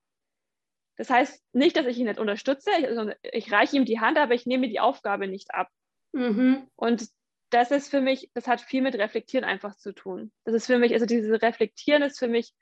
[0.96, 4.34] Das heißt nicht, dass ich ihn nicht unterstütze, also ich reiche ihm die Hand, aber
[4.34, 5.68] ich nehme die Aufgabe nicht ab.
[6.12, 6.68] Mhm.
[6.76, 7.08] Und
[7.50, 10.32] das ist für mich, das hat viel mit Reflektieren einfach zu tun.
[10.44, 12.52] Das ist für mich, also dieses Reflektieren ist für mich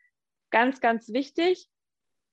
[0.50, 1.68] ganz, ganz wichtig.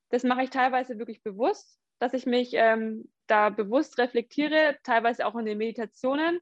[0.09, 5.35] Das mache ich teilweise wirklich bewusst, dass ich mich ähm, da bewusst reflektiere, teilweise auch
[5.35, 6.39] in den Meditationen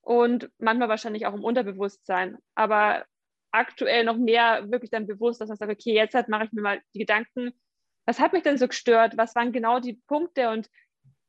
[0.00, 2.38] und manchmal wahrscheinlich auch im Unterbewusstsein.
[2.54, 3.04] Aber
[3.54, 6.62] aktuell noch mehr wirklich dann bewusst, dass man sagt, okay, jetzt halt mache ich mir
[6.62, 7.52] mal die Gedanken,
[8.06, 9.16] was hat mich denn so gestört?
[9.16, 10.68] Was waren genau die Punkte und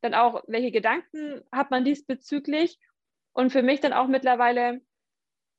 [0.01, 2.79] dann auch, welche Gedanken hat man diesbezüglich?
[3.33, 4.81] Und für mich dann auch mittlerweile,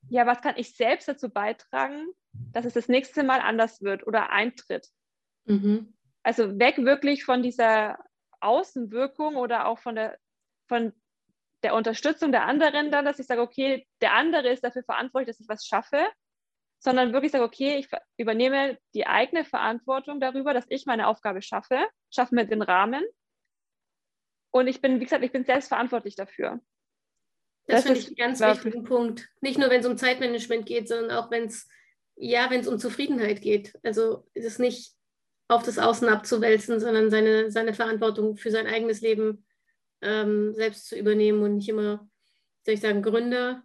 [0.09, 2.07] ja, was kann ich selbst dazu beitragen,
[2.53, 4.89] dass es das nächste Mal anders wird oder eintritt?
[5.45, 5.95] Mhm.
[6.23, 7.99] Also weg wirklich von dieser
[8.41, 10.19] Außenwirkung oder auch von der,
[10.69, 10.93] von
[11.63, 15.41] der Unterstützung der anderen dann, dass ich sage, okay, der andere ist dafür verantwortlich, dass
[15.41, 16.07] ich was schaffe,
[16.79, 21.79] sondern wirklich sage, okay, ich übernehme die eigene Verantwortung darüber, dass ich meine Aufgabe schaffe,
[22.11, 23.05] schaffe mir den Rahmen
[24.51, 26.61] und ich bin, wie gesagt, ich bin selbst verantwortlich dafür.
[27.67, 29.29] Das, das finde ich einen ganz wichtigen Punkt.
[29.41, 31.69] Nicht nur, wenn es um Zeitmanagement geht, sondern auch, wenn es
[32.17, 33.79] ja, wenn es um Zufriedenheit geht.
[33.83, 34.95] Also ist es nicht
[35.49, 39.47] auf das Außen abzuwälzen, sondern seine, seine Verantwortung für sein eigenes Leben
[40.01, 42.09] ähm, selbst zu übernehmen und nicht immer,
[42.65, 43.63] soll ich sagen, Gründe,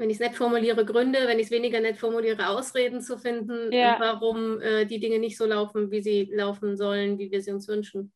[0.00, 3.70] wenn ich es nett formuliere, Gründe, wenn ich es weniger nett formuliere, Ausreden zu finden,
[3.70, 3.96] ja.
[4.00, 7.68] warum äh, die Dinge nicht so laufen, wie sie laufen sollen, wie wir sie uns
[7.68, 8.10] wünschen.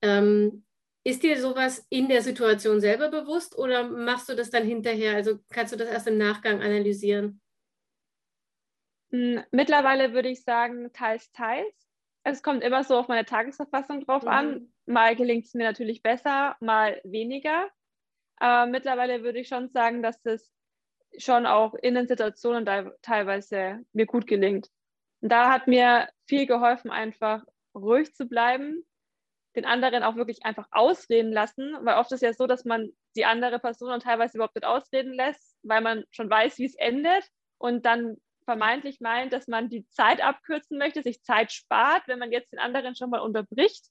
[0.00, 0.64] Ähm,
[1.04, 5.14] ist dir sowas in der Situation selber bewusst oder machst du das dann hinterher?
[5.14, 7.42] Also kannst du das erst im Nachgang analysieren?
[9.10, 11.90] Hm, mittlerweile würde ich sagen, teils, teils.
[12.24, 14.28] Es kommt immer so auf meine Tagesverfassung drauf mhm.
[14.28, 14.72] an.
[14.86, 17.68] Mal gelingt es mir natürlich besser, mal weniger.
[18.36, 20.50] Aber mittlerweile würde ich schon sagen, dass es
[21.18, 22.66] schon auch in den Situationen
[23.02, 24.68] teilweise mir gut gelingt.
[25.20, 27.42] Und da hat mir viel geholfen, einfach
[27.74, 28.84] ruhig zu bleiben,
[29.54, 33.24] den anderen auch wirklich einfach ausreden lassen, weil oft ist ja so, dass man die
[33.24, 37.24] andere Person dann teilweise überhaupt nicht ausreden lässt, weil man schon weiß, wie es endet
[37.58, 42.30] und dann vermeintlich meint, dass man die Zeit abkürzen möchte, sich Zeit spart, wenn man
[42.30, 43.86] jetzt den anderen schon mal unterbricht.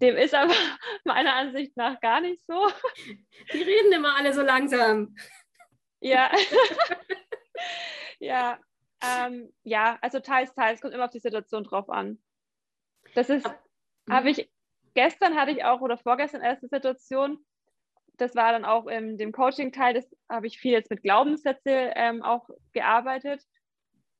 [0.00, 0.52] Dem ist aber
[1.04, 2.68] meiner Ansicht nach gar nicht so.
[3.52, 5.14] Die reden immer alle so langsam.
[6.00, 6.30] Ja.
[8.18, 8.58] ja.
[9.02, 12.18] Ähm, ja, also teils, teils, kommt immer auf die Situation drauf an.
[13.14, 13.46] Das ist,
[14.06, 14.12] mhm.
[14.12, 14.50] habe ich
[14.96, 17.38] gestern hatte ich auch oder vorgestern erst eine Situation,
[18.16, 22.22] das war dann auch in dem Coaching-Teil, das habe ich viel jetzt mit Glaubenssätze ähm,
[22.22, 23.42] auch gearbeitet.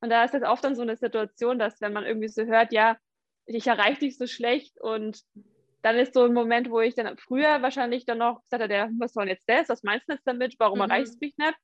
[0.01, 2.73] Und da ist das oft dann so eine Situation, dass wenn man irgendwie so hört,
[2.73, 2.99] ja,
[3.47, 5.23] ich erreiche dich so schlecht und
[5.87, 9.13] dann ist so ein Moment, wo ich dann früher wahrscheinlich dann noch gesagt habe, was
[9.13, 9.69] soll denn jetzt das?
[9.69, 10.57] Was meinst du jetzt damit?
[10.59, 10.87] Warum mhm.
[10.87, 11.55] erreichst du mich nicht?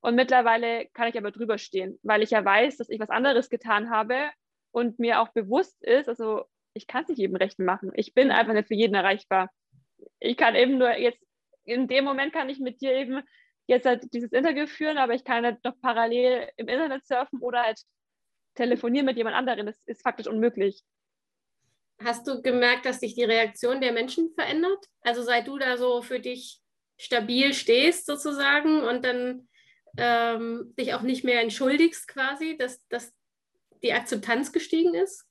[0.00, 3.48] Und mittlerweile kann ich aber drüber stehen, weil ich ja weiß, dass ich was anderes
[3.48, 4.28] getan habe
[4.72, 7.92] und mir auch bewusst ist, also ich kann es nicht jedem recht machen.
[7.94, 9.50] Ich bin einfach nicht für jeden erreichbar.
[10.18, 11.22] Ich kann eben nur jetzt,
[11.62, 13.22] in dem Moment kann ich mit dir eben
[13.68, 17.62] jetzt halt dieses Interview führen, aber ich kann halt noch parallel im Internet surfen oder
[17.62, 17.80] halt
[18.56, 19.66] telefonieren mit jemand anderem.
[19.66, 20.82] Das ist faktisch unmöglich.
[22.02, 24.86] Hast du gemerkt, dass sich die Reaktion der Menschen verändert?
[25.02, 26.60] Also seit du da so für dich
[26.98, 29.48] stabil stehst sozusagen und dann
[29.96, 33.12] ähm, dich auch nicht mehr entschuldigst quasi, dass, dass
[33.82, 35.26] die Akzeptanz gestiegen ist?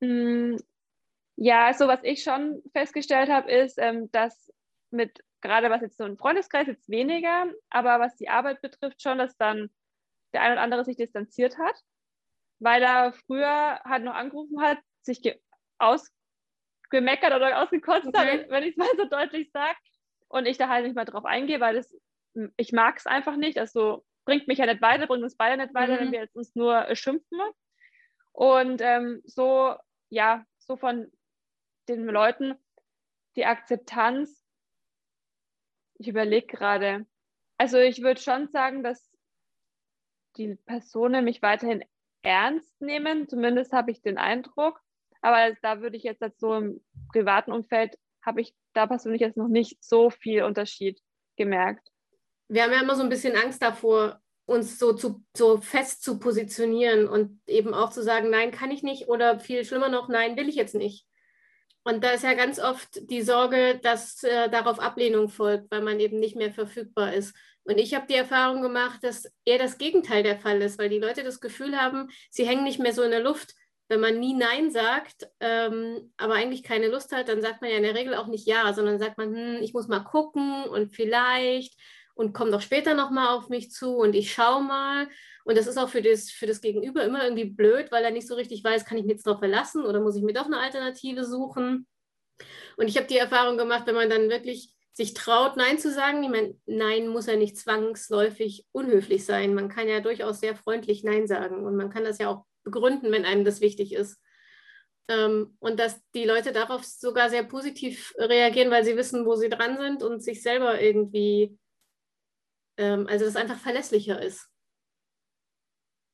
[0.00, 0.56] Mm,
[1.36, 4.52] ja, also was ich schon festgestellt habe, ist, ähm, dass
[4.90, 9.18] mit, gerade was jetzt so ein Freundeskreis jetzt weniger, aber was die Arbeit betrifft, schon,
[9.18, 9.70] dass dann
[10.32, 11.76] der ein oder andere sich distanziert hat,
[12.60, 15.20] weil er früher halt noch angerufen hat, sich
[15.78, 18.42] ausgemeckert oder ausgekotzt okay.
[18.42, 19.76] hat, wenn ich es mal so deutlich sage.
[20.28, 21.92] Und ich da halt nicht mal drauf eingehe, weil das,
[22.56, 23.58] ich mag es einfach nicht.
[23.58, 25.98] Also bringt mich ja nicht weiter, bringt uns beide nicht weiter, mhm.
[25.98, 27.40] wenn wir jetzt uns nur äh, schimpfen.
[28.32, 29.74] Und ähm, so
[30.10, 31.10] ja, so von
[31.88, 32.54] den Leuten
[33.36, 34.44] die Akzeptanz.
[35.94, 37.06] Ich überlege gerade.
[37.58, 39.10] Also ich würde schon sagen, dass
[40.36, 41.84] die Personen mich weiterhin
[42.22, 43.28] ernst nehmen.
[43.28, 44.80] Zumindest habe ich den Eindruck.
[45.22, 46.80] Aber da würde ich jetzt, jetzt so im
[47.12, 51.00] privaten Umfeld, habe ich da persönlich jetzt noch nicht so viel Unterschied
[51.36, 51.90] gemerkt.
[52.48, 56.18] Wir haben ja immer so ein bisschen Angst davor, uns so, zu, so fest zu
[56.18, 60.36] positionieren und eben auch zu sagen, nein, kann ich nicht oder viel schlimmer noch, nein,
[60.36, 61.06] will ich jetzt nicht.
[61.82, 65.98] Und da ist ja ganz oft die Sorge, dass äh, darauf Ablehnung folgt, weil man
[65.98, 67.34] eben nicht mehr verfügbar ist.
[67.64, 70.98] Und ich habe die Erfahrung gemacht, dass eher das Gegenteil der Fall ist, weil die
[70.98, 73.54] Leute das Gefühl haben, sie hängen nicht mehr so in der Luft.
[73.88, 77.76] Wenn man nie Nein sagt, ähm, aber eigentlich keine Lust hat, dann sagt man ja
[77.76, 80.94] in der Regel auch nicht Ja, sondern sagt man, hm, ich muss mal gucken und
[80.94, 81.74] vielleicht
[82.14, 85.08] und komm doch später nochmal auf mich zu und ich schau mal.
[85.50, 88.28] Und das ist auch für das, für das Gegenüber immer irgendwie blöd, weil er nicht
[88.28, 90.60] so richtig weiß, kann ich mich jetzt darauf verlassen oder muss ich mir doch eine
[90.60, 91.88] Alternative suchen.
[92.76, 96.22] Und ich habe die Erfahrung gemacht, wenn man dann wirklich sich traut, Nein zu sagen,
[96.22, 99.52] ich meine, Nein muss ja nicht zwangsläufig unhöflich sein.
[99.52, 103.10] Man kann ja durchaus sehr freundlich Nein sagen und man kann das ja auch begründen,
[103.10, 104.20] wenn einem das wichtig ist.
[105.08, 109.48] Ähm, und dass die Leute darauf sogar sehr positiv reagieren, weil sie wissen, wo sie
[109.48, 111.58] dran sind und sich selber irgendwie
[112.80, 114.49] ähm, also dass es einfach verlässlicher ist.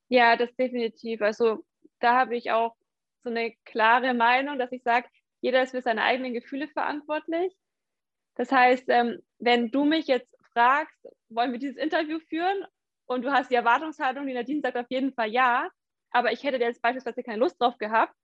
[0.08, 1.22] Ja, das definitiv.
[1.22, 1.64] Also
[2.00, 2.76] da habe ich auch
[3.22, 5.08] so eine klare Meinung, dass ich sage,
[5.40, 7.54] jeder ist für seine eigenen Gefühle verantwortlich.
[8.36, 10.96] Das heißt, ähm, wenn du mich jetzt fragst,
[11.28, 12.64] wollen wir dieses Interview führen
[13.06, 15.68] und du hast die Erwartungshaltung, die Nadine sagt auf jeden Fall ja,
[16.10, 18.14] aber ich hätte jetzt beispielsweise keine Lust drauf gehabt,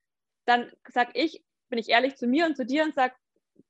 [0.45, 3.15] dann sage ich, bin ich ehrlich zu mir und zu dir und sage,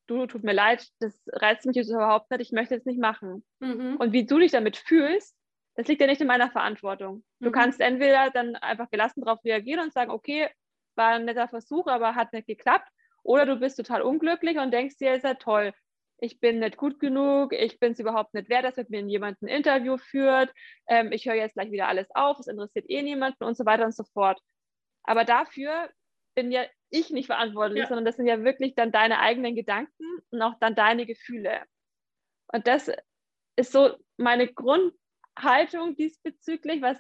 [0.08, 3.46] du, tut mir leid, das reizt mich jetzt überhaupt nicht, ich möchte es nicht machen.
[3.60, 3.98] Mhm.
[3.98, 5.36] Und wie du dich damit fühlst,
[5.76, 7.24] das liegt ja nicht in meiner Verantwortung.
[7.40, 7.54] Du mhm.
[7.54, 10.50] kannst entweder dann einfach gelassen darauf reagieren und sagen, okay,
[10.96, 12.88] war ein netter Versuch, aber hat nicht geklappt.
[13.24, 15.74] Oder du bist total unglücklich und denkst dir, ist ja toll,
[16.20, 19.42] ich bin nicht gut genug, ich bin es überhaupt nicht wert, dass mit mir jemand
[19.42, 20.54] ein Interview führt,
[20.88, 23.86] ähm, ich höre jetzt gleich wieder alles auf, es interessiert eh niemanden und so weiter
[23.86, 24.40] und so fort.
[25.04, 25.90] Aber dafür
[26.36, 27.88] bin ja ich nicht verantwortlich, ja.
[27.88, 31.64] sondern das sind ja wirklich dann deine eigenen Gedanken und auch dann deine Gefühle.
[32.48, 32.92] Und das
[33.56, 34.48] ist so meine
[35.36, 36.98] Grundhaltung diesbezüglich, was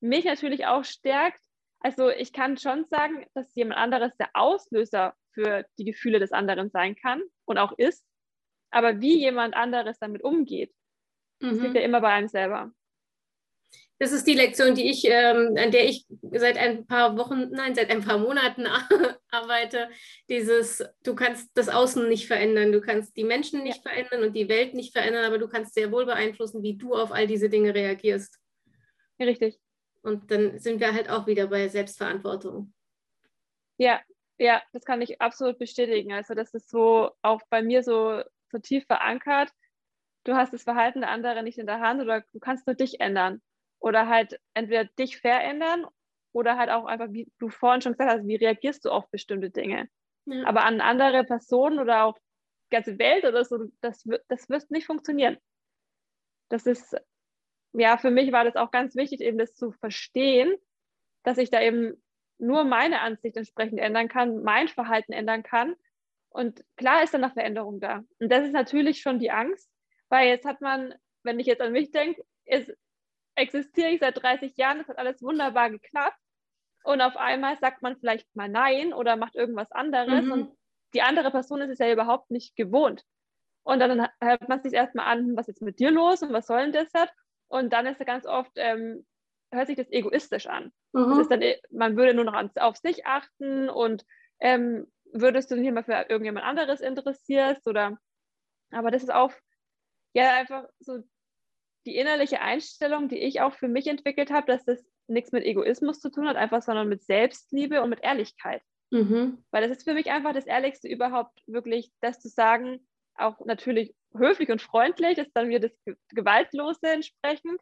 [0.00, 1.42] mich natürlich auch stärkt.
[1.80, 6.70] Also ich kann schon sagen, dass jemand anderes der Auslöser für die Gefühle des anderen
[6.70, 8.04] sein kann und auch ist.
[8.70, 10.72] Aber wie jemand anderes damit umgeht,
[11.40, 11.50] mhm.
[11.50, 12.72] das liegt ja immer bei einem selber.
[14.02, 17.76] Das ist die Lektion, die ich, ähm, an der ich seit ein paar Wochen, nein,
[17.76, 18.66] seit ein paar Monaten
[19.30, 19.90] arbeite.
[20.28, 24.48] Dieses, du kannst das Außen nicht verändern, du kannst die Menschen nicht verändern und die
[24.48, 27.76] Welt nicht verändern, aber du kannst sehr wohl beeinflussen, wie du auf all diese Dinge
[27.76, 28.40] reagierst.
[29.18, 29.60] Ja, richtig.
[30.02, 32.74] Und dann sind wir halt auch wieder bei Selbstverantwortung.
[33.78, 34.00] Ja,
[34.36, 36.12] ja, das kann ich absolut bestätigen.
[36.12, 39.52] Also das ist so auch bei mir so, so tief verankert.
[40.24, 42.98] Du hast das Verhalten der anderen nicht in der Hand oder du kannst nur dich
[42.98, 43.40] ändern.
[43.82, 45.84] Oder halt entweder dich verändern
[46.32, 49.50] oder halt auch einfach, wie du vorhin schon gesagt hast, wie reagierst du auf bestimmte
[49.50, 49.88] Dinge.
[50.26, 50.46] Ja.
[50.46, 54.86] Aber an andere Personen oder auch die ganze Welt oder so, das, das wird nicht
[54.86, 55.36] funktionieren.
[56.48, 56.96] Das ist,
[57.72, 60.54] ja, für mich war das auch ganz wichtig, eben das zu verstehen,
[61.24, 62.00] dass ich da eben
[62.38, 65.74] nur meine Ansicht entsprechend ändern kann, mein Verhalten ändern kann.
[66.28, 68.04] Und klar ist dann eine Veränderung da.
[68.20, 69.68] Und das ist natürlich schon die Angst,
[70.08, 72.72] weil jetzt hat man, wenn ich jetzt an mich denke, ist,
[73.34, 76.18] existiere ich seit 30 Jahren, es hat alles wunderbar geklappt.
[76.84, 80.24] Und auf einmal sagt man vielleicht mal Nein oder macht irgendwas anderes.
[80.24, 80.32] Mhm.
[80.32, 80.56] Und
[80.94, 83.04] die andere Person ist es ja überhaupt nicht gewohnt.
[83.64, 86.62] Und dann hört man sich erstmal an, was ist mit dir los und was soll
[86.62, 87.12] denn das hat?
[87.48, 89.06] Und dann ist ja ganz oft, ähm,
[89.52, 90.72] hört sich das egoistisch an.
[90.92, 91.10] Mhm.
[91.10, 94.04] Das ist dann, man würde nur noch an, auf sich achten und
[94.40, 97.98] ähm, würdest du dich mal für irgendjemand anderes interessierst oder
[98.70, 99.32] aber das ist auch
[100.14, 101.02] ja einfach so
[101.86, 106.00] die innerliche Einstellung, die ich auch für mich entwickelt habe, dass das nichts mit Egoismus
[106.00, 108.62] zu tun hat, einfach sondern mit Selbstliebe und mit Ehrlichkeit.
[108.90, 109.44] Mhm.
[109.50, 113.94] Weil das ist für mich einfach das Ehrlichste überhaupt, wirklich das zu sagen, auch natürlich
[114.14, 115.72] höflich und freundlich, ist dann mir das
[116.10, 117.60] Gewaltlose entsprechend.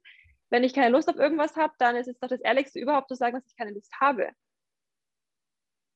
[0.51, 3.15] Wenn ich keine Lust auf irgendwas habe, dann ist es doch das Ehrlichste überhaupt zu
[3.15, 4.31] sagen, dass ich keine Lust habe.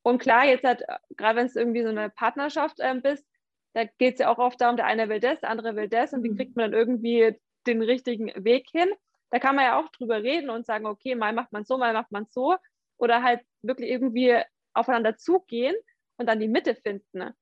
[0.02, 0.82] Und klar, jetzt hat,
[1.16, 3.26] gerade wenn es irgendwie so eine Partnerschaft ähm, bist,
[3.72, 6.12] da geht es ja auch oft darum, der eine will das, der andere will das
[6.12, 6.36] und wie mhm.
[6.36, 8.88] kriegt man dann irgendwie den richtigen Weg hin.
[9.30, 11.92] Da kann man ja auch drüber reden und sagen, okay, mal macht man so, mal
[11.92, 12.56] macht man so.
[12.96, 14.36] Oder halt wirklich irgendwie
[14.72, 15.74] aufeinander zugehen
[16.16, 17.34] und dann die Mitte finden.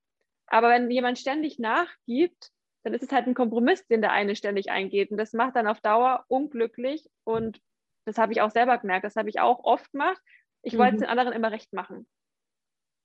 [0.46, 2.50] Aber wenn jemand ständig nachgibt,
[2.82, 5.10] dann ist es halt ein Kompromiss, den der eine ständig eingeht.
[5.10, 7.08] Und das macht dann auf Dauer unglücklich.
[7.24, 7.60] Und
[8.04, 9.04] das habe ich auch selber gemerkt.
[9.04, 10.20] Das habe ich auch oft gemacht.
[10.62, 10.78] Ich mhm.
[10.78, 12.08] wollte es den anderen immer recht machen.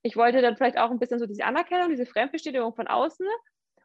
[0.02, 3.28] Ich wollte dann vielleicht auch ein bisschen so diese Anerkennung, diese Fremdbestätigung von außen.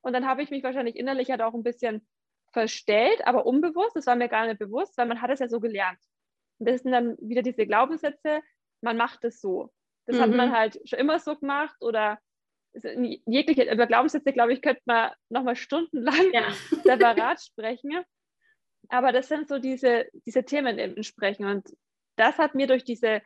[0.03, 2.07] Und dann habe ich mich wahrscheinlich innerlich halt auch ein bisschen
[2.53, 3.97] verstellt, aber unbewusst.
[3.97, 5.99] Das war mir gar nicht bewusst, weil man hat es ja so gelernt.
[6.59, 8.41] Und das sind dann wieder diese Glaubenssätze,
[8.83, 9.73] man macht es so.
[10.07, 10.21] Das mhm.
[10.21, 10.53] hat man mhm.
[10.53, 12.19] halt schon immer so gemacht oder
[12.75, 16.51] jegliche, über Glaubenssätze, glaube ich, könnte man nochmal stundenlang ja.
[16.85, 18.03] separat sprechen.
[18.89, 21.47] Aber das sind so diese, diese Themen entsprechen.
[21.47, 21.69] Und
[22.17, 23.23] das hat mir durch diese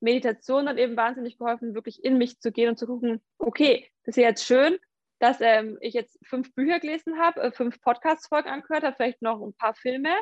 [0.00, 4.16] Meditation dann eben wahnsinnig geholfen, wirklich in mich zu gehen und zu gucken, okay, das
[4.16, 4.78] ist jetzt schön,
[5.18, 9.40] dass ähm, ich jetzt fünf Bücher gelesen habe, äh, fünf Podcast-Folgen angehört habe, vielleicht noch
[9.40, 10.14] ein paar Filme.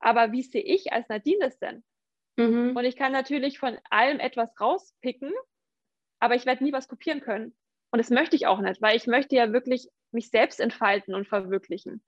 [0.00, 1.84] Aber wie sehe ich als Nadine das denn?
[2.36, 2.76] Mhm.
[2.76, 5.32] Und ich kann natürlich von allem etwas rauspicken,
[6.20, 7.56] aber ich werde nie was kopieren können.
[7.90, 11.28] Und das möchte ich auch nicht, weil ich möchte ja wirklich mich selbst entfalten und
[11.28, 12.02] verwirklichen.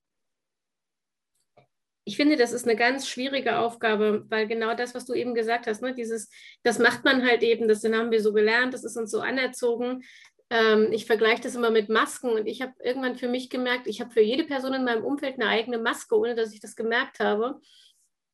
[2.09, 5.67] Ich finde, das ist eine ganz schwierige Aufgabe, weil genau das, was du eben gesagt
[5.67, 6.31] hast, ne, dieses,
[6.63, 10.05] das macht man halt eben, das haben wir so gelernt, das ist uns so anerzogen.
[10.51, 14.01] Ähm, ich vergleiche das immer mit Masken und ich habe irgendwann für mich gemerkt, ich
[14.01, 17.19] habe für jede Person in meinem Umfeld eine eigene Maske, ohne dass ich das gemerkt
[17.19, 17.61] habe.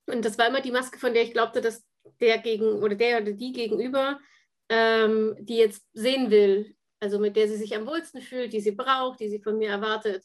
[0.07, 1.85] Und das war immer die Maske, von der ich glaubte, dass
[2.21, 4.21] der gegen oder der oder die gegenüber,
[4.69, 8.73] ähm, die jetzt sehen will, also mit der sie sich am wohlsten fühlt, die sie
[8.73, 10.25] braucht, die sie von mir erwartet.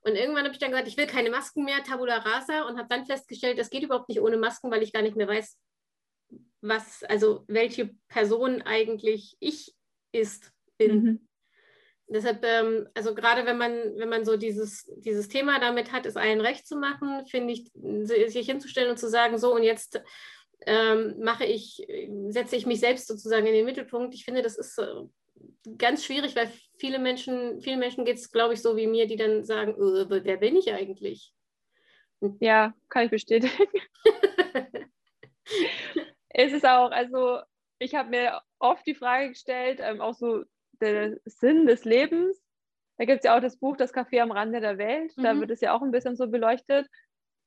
[0.00, 2.88] Und irgendwann habe ich dann gesagt, ich will keine Masken mehr, Tabula rasa, und habe
[2.88, 5.58] dann festgestellt, das geht überhaupt nicht ohne Masken, weil ich gar nicht mehr weiß,
[6.60, 9.74] was, also welche Person eigentlich ich
[10.12, 11.02] ist bin.
[11.02, 11.25] Mhm.
[12.08, 16.16] Deshalb, ähm, also gerade wenn man, wenn man so dieses, dieses Thema damit hat, es
[16.16, 17.70] allen recht zu machen, finde ich,
[18.30, 20.00] sich hinzustellen und zu sagen, so und jetzt
[20.66, 21.84] ähm, mache ich,
[22.28, 24.14] setze ich mich selbst sozusagen in den Mittelpunkt.
[24.14, 24.80] Ich finde, das ist
[25.78, 29.16] ganz schwierig, weil viele Menschen, vielen Menschen geht es, glaube ich, so wie mir, die
[29.16, 31.32] dann sagen, äh, wer bin ich eigentlich?
[32.40, 33.52] Ja, kann ich bestätigen.
[36.28, 37.40] es ist auch, also
[37.78, 40.44] ich habe mir oft die Frage gestellt, ähm, auch so
[40.80, 42.40] der Sinn des Lebens.
[42.98, 45.12] Da gibt es ja auch das Buch Das Café am Rande der Welt.
[45.16, 45.40] Da mhm.
[45.40, 46.86] wird es ja auch ein bisschen so beleuchtet.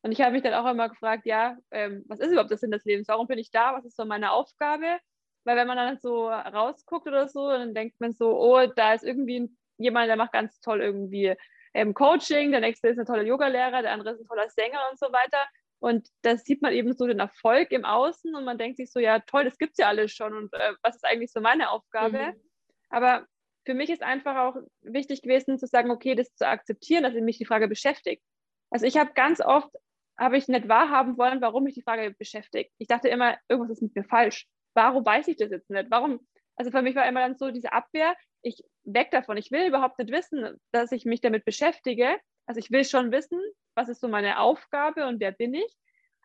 [0.01, 2.71] Und ich habe mich dann auch immer gefragt, ja, ähm, was ist überhaupt der Sinn
[2.71, 3.07] des Lebens?
[3.07, 3.73] Warum bin ich da?
[3.73, 4.99] Was ist so meine Aufgabe?
[5.43, 9.03] Weil wenn man dann so rausguckt oder so, dann denkt man so, oh, da ist
[9.03, 11.35] irgendwie jemand, der macht ganz toll irgendwie
[11.73, 14.99] ähm, Coaching, der nächste ist ein toller Yogalehrer, der andere ist ein toller Sänger und
[14.99, 15.45] so weiter.
[15.79, 18.99] Und da sieht man eben so den Erfolg im Außen und man denkt sich so,
[18.99, 21.69] ja toll, das gibt es ja alles schon und äh, was ist eigentlich so meine
[21.69, 22.17] Aufgabe?
[22.17, 22.41] Mhm.
[22.89, 23.25] Aber
[23.65, 27.37] für mich ist einfach auch wichtig gewesen zu sagen, okay, das zu akzeptieren, dass mich
[27.37, 28.23] die Frage beschäftigt.
[28.71, 29.69] Also ich habe ganz oft,
[30.17, 32.71] habe ich nicht wahrhaben wollen, warum mich die Frage beschäftigt.
[32.77, 34.47] Ich dachte immer, irgendwas ist mit mir falsch.
[34.73, 35.89] Warum weiß ich das jetzt nicht?
[35.89, 36.19] Warum?
[36.55, 39.37] Also für mich war immer dann so diese Abwehr, ich weg davon.
[39.37, 42.17] Ich will überhaupt nicht wissen, dass ich mich damit beschäftige.
[42.45, 43.39] Also ich will schon wissen,
[43.75, 45.77] was ist so meine Aufgabe und wer bin ich.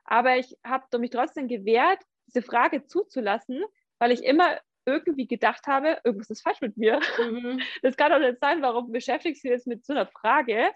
[0.05, 3.63] Aber ich habe mich trotzdem gewehrt, diese Frage zuzulassen,
[3.99, 7.01] weil ich immer irgendwie gedacht habe, irgendwas ist falsch mit mir.
[7.19, 7.61] Mhm.
[7.83, 10.71] Das kann doch nicht sein, warum beschäftigst du dich jetzt mit so einer Frage?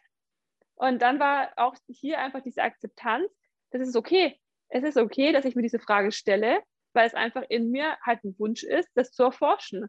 [0.74, 3.30] Und dann war auch hier einfach diese Akzeptanz,
[3.70, 4.38] das ist okay.
[4.68, 6.60] Es ist okay, dass ich mir diese Frage stelle,
[6.92, 9.86] weil es einfach in mir halt ein Wunsch ist, das zu erforschen.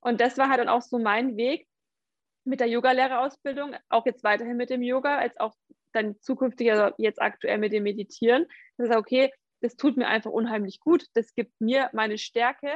[0.00, 1.66] Und das war halt dann auch so mein Weg
[2.44, 5.54] mit der Yogalehrerausbildung, auch jetzt weiterhin mit dem Yoga, als auch
[5.92, 8.46] dann zukünftig, also jetzt aktuell mit dem Meditieren.
[8.76, 11.06] Das ist okay, das tut mir einfach unheimlich gut.
[11.14, 12.70] Das gibt mir meine Stärke.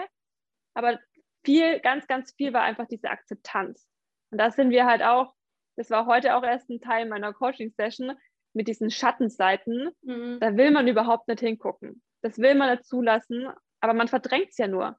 [0.74, 0.98] Aber
[1.44, 3.88] viel, ganz, ganz viel war einfach diese Akzeptanz.
[4.30, 5.34] Und da sind wir halt auch,
[5.76, 8.12] das war heute auch erst ein Teil meiner Coaching-Session,
[8.54, 9.90] mit diesen Schattenseiten.
[10.02, 10.38] Mhm.
[10.40, 12.02] Da will man überhaupt nicht hingucken.
[12.22, 13.48] Das will man nicht zulassen,
[13.80, 14.98] aber man verdrängt es ja nur.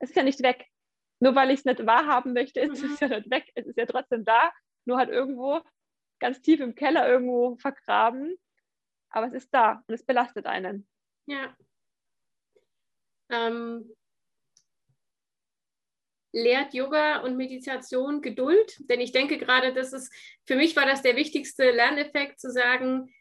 [0.00, 0.66] Es ist ja nicht weg.
[1.20, 2.92] Nur weil ich es nicht wahrhaben möchte, ist mhm.
[2.94, 3.50] es ja nicht weg.
[3.54, 4.50] Es ist ja trotzdem da,
[4.86, 5.60] nur halt irgendwo
[6.18, 8.34] ganz tief im Keller irgendwo vergraben.
[9.10, 10.88] Aber es ist da und es belastet einen.
[11.26, 11.54] Ja.
[13.28, 13.94] Ähm,
[16.32, 18.76] lehrt Yoga und Meditation Geduld?
[18.88, 20.12] Denn ich denke gerade, das ist,
[20.46, 23.12] für mich war das der wichtigste Lerneffekt, zu sagen,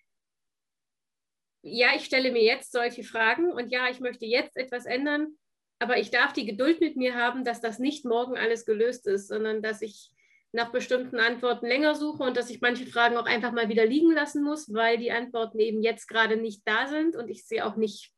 [1.61, 5.37] ja, ich stelle mir jetzt solche Fragen und ja, ich möchte jetzt etwas ändern,
[5.79, 9.27] aber ich darf die Geduld mit mir haben, dass das nicht morgen alles gelöst ist,
[9.27, 10.11] sondern dass ich
[10.51, 14.11] nach bestimmten Antworten länger suche und dass ich manche Fragen auch einfach mal wieder liegen
[14.11, 17.75] lassen muss, weil die Antworten eben jetzt gerade nicht da sind und ich sie auch
[17.75, 18.11] nicht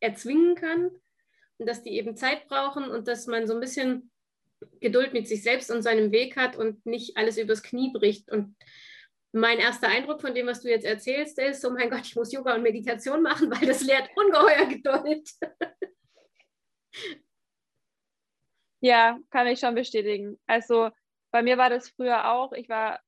[0.00, 0.90] erzwingen kann
[1.58, 4.12] und dass die eben Zeit brauchen und dass man so ein bisschen
[4.80, 8.30] Geduld mit sich selbst und seinem Weg hat und nicht alles übers Knie bricht.
[8.30, 8.56] Und
[9.32, 12.32] mein erster Eindruck von dem, was du jetzt erzählst, ist, oh mein Gott, ich muss
[12.32, 15.30] Yoga und Meditation machen, weil das lehrt ungeheuer Geduld.
[18.80, 20.38] Ja, kann ich schon bestätigen.
[20.46, 20.90] Also
[21.30, 23.00] bei mir war das früher auch, ich war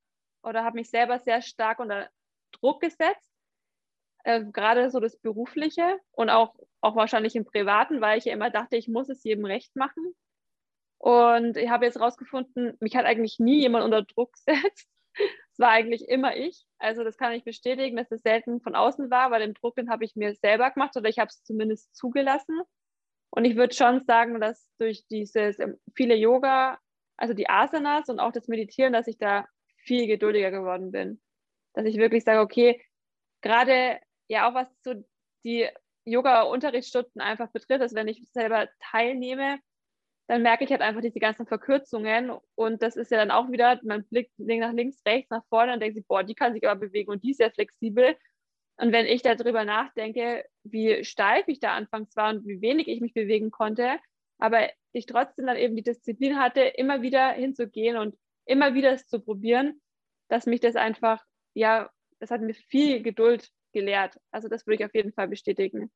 [0.42, 2.08] oder habe mich selber sehr stark unter
[2.52, 3.30] Druck gesetzt,
[4.24, 8.50] äh, gerade so das Berufliche und auch, auch wahrscheinlich im Privaten, weil ich ja immer
[8.50, 10.14] dachte, ich muss es jedem recht machen.
[10.98, 14.88] Und ich habe jetzt rausgefunden, mich hat eigentlich nie jemand unter Druck gesetzt.
[15.52, 16.64] Es war eigentlich immer ich.
[16.78, 19.90] Also das kann ich bestätigen, dass es selten von außen war, weil den Druck, den
[19.90, 22.60] habe ich mir selber gemacht oder ich habe es zumindest zugelassen.
[23.30, 26.78] Und ich würde schon sagen, dass durch dieses ähm, viele Yoga,
[27.16, 31.20] also die Asanas und auch das Meditieren, dass ich da viel geduldiger geworden bin.
[31.74, 32.80] Dass ich wirklich sage, okay,
[33.40, 34.94] gerade ja auch was so
[35.44, 35.68] die
[36.04, 39.58] Yoga-Unterrichtsstunden einfach betrifft, dass wenn ich selber teilnehme,
[40.28, 43.80] dann merke ich halt einfach diese ganzen Verkürzungen und das ist ja dann auch wieder,
[43.82, 46.80] man blickt nach links, rechts, nach vorne und denkt sich, boah, die kann sich aber
[46.80, 48.14] bewegen und die ist ja flexibel.
[48.76, 53.00] Und wenn ich darüber nachdenke, wie steif ich da anfangs war und wie wenig ich
[53.00, 53.98] mich bewegen konnte,
[54.38, 58.14] aber ich trotzdem dann eben die Disziplin hatte, immer wieder hinzugehen und
[58.44, 59.80] immer wieder es zu probieren,
[60.28, 64.18] dass mich das einfach, ja, das hat mir viel Geduld gelehrt.
[64.30, 65.90] Also das würde ich auf jeden Fall bestätigen.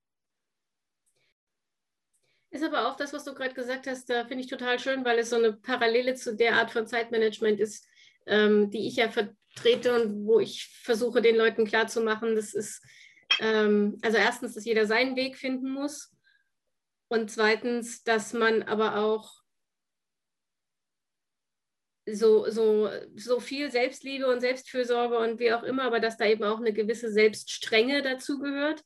[2.52, 5.18] Ist aber auch das, was du gerade gesagt hast, da finde ich total schön, weil
[5.18, 7.88] es so eine Parallele zu der Art von Zeitmanagement ist,
[8.26, 12.84] ähm, die ich ja vertrete und wo ich versuche, den Leuten klarzumachen, das ist,
[13.40, 16.14] ähm, also erstens, dass jeder seinen Weg finden muss
[17.08, 19.32] und zweitens, dass man aber auch
[22.04, 26.44] so, so, so viel Selbstliebe und Selbstfürsorge und wie auch immer, aber dass da eben
[26.44, 28.84] auch eine gewisse Selbststrenge dazu gehört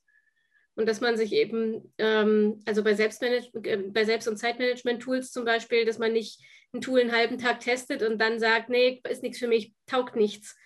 [0.77, 5.45] und dass man sich eben, ähm, also bei, Selbstmanagement, äh, bei Selbst- und Zeitmanagement-Tools zum
[5.45, 6.41] Beispiel, dass man nicht
[6.73, 10.17] ein Tool einen halben Tag testet und dann sagt, nee, ist nichts für mich, taugt
[10.17, 10.57] nichts.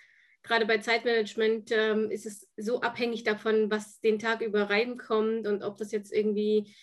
[0.43, 5.63] gerade bei Zeitmanagement ähm, ist es so abhängig davon, was den Tag über reinkommt und
[5.63, 6.73] ob das jetzt irgendwie,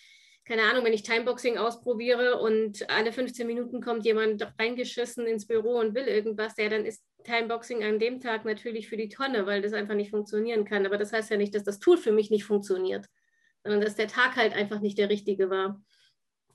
[0.45, 5.77] keine Ahnung, wenn ich Timeboxing ausprobiere und alle 15 Minuten kommt jemand reingeschissen ins Büro
[5.77, 9.61] und will irgendwas, ja, dann ist Timeboxing an dem Tag natürlich für die Tonne, weil
[9.61, 10.85] das einfach nicht funktionieren kann.
[10.85, 13.05] Aber das heißt ja nicht, dass das Tool für mich nicht funktioniert,
[13.63, 15.81] sondern dass der Tag halt einfach nicht der richtige war.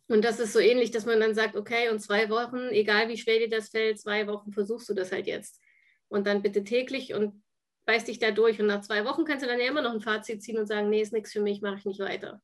[0.09, 3.17] Und das ist so ähnlich, dass man dann sagt, okay, und zwei Wochen, egal wie
[3.17, 5.61] schwer dir das fällt, zwei Wochen versuchst du das halt jetzt.
[6.09, 7.43] Und dann bitte täglich und
[7.87, 8.61] beiß dich da durch.
[8.61, 10.91] Und nach zwei Wochen kannst du dann ja immer noch ein Fazit ziehen und sagen,
[10.91, 12.43] nee, ist nichts für mich, mache ich nicht weiter.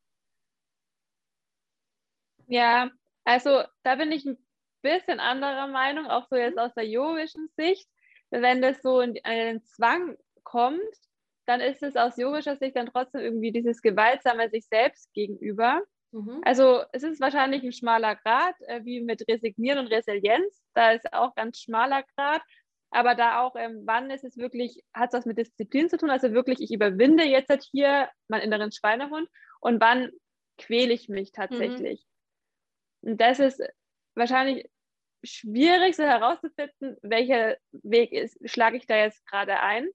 [2.47, 2.91] Ja,
[3.25, 4.39] also da bin ich ein
[4.83, 7.89] bisschen anderer Meinung, auch so jetzt aus der yogischen Sicht.
[8.31, 10.81] Wenn das so in einen Zwang kommt,
[11.51, 15.83] dann ist es aus yogischer Sicht dann trotzdem irgendwie dieses gewaltsame sich selbst gegenüber.
[16.13, 16.41] Mhm.
[16.45, 20.63] Also es ist wahrscheinlich ein schmaler Grad, äh, wie mit Resignieren und Resilienz.
[20.75, 22.41] Da ist auch ganz schmaler Grad.
[22.91, 26.11] Aber da auch, ähm, wann ist es wirklich, hat es was mit Disziplin zu tun?
[26.11, 29.29] Also wirklich, ich überwinde jetzt halt hier meinen inneren Schweinehund
[29.59, 30.11] und wann
[30.57, 32.05] quäle ich mich tatsächlich?
[33.03, 33.11] Mhm.
[33.11, 33.61] Und das ist
[34.15, 34.71] wahrscheinlich
[35.25, 39.89] schwierig, so herauszufinden, welcher Weg ist, schlage ich da jetzt gerade ein.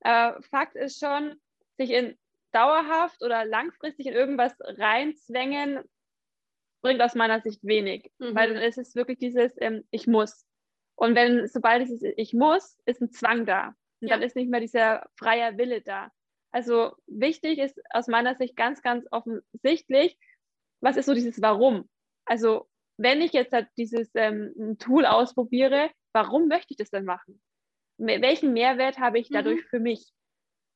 [0.00, 1.40] Äh, Fakt ist schon,
[1.76, 2.18] sich in
[2.52, 5.84] dauerhaft oder langfristig in irgendwas reinzwängen,
[6.80, 8.10] bringt aus meiner Sicht wenig.
[8.18, 8.34] Mhm.
[8.34, 10.46] Weil dann ist es wirklich dieses ähm, Ich muss.
[10.94, 13.74] Und wenn, sobald es ist, Ich muss, ist ein Zwang da.
[14.00, 14.14] Und ja.
[14.14, 16.10] dann ist nicht mehr dieser freie Wille da.
[16.50, 20.18] Also wichtig ist aus meiner Sicht ganz, ganz offensichtlich,
[20.80, 21.88] was ist so dieses Warum?
[22.24, 27.40] Also wenn ich jetzt halt dieses ähm, Tool ausprobiere, warum möchte ich das denn machen?
[27.98, 29.68] Welchen Mehrwert habe ich dadurch mhm.
[29.68, 30.12] für mich?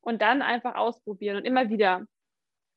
[0.03, 2.07] und dann einfach ausprobieren und immer wieder.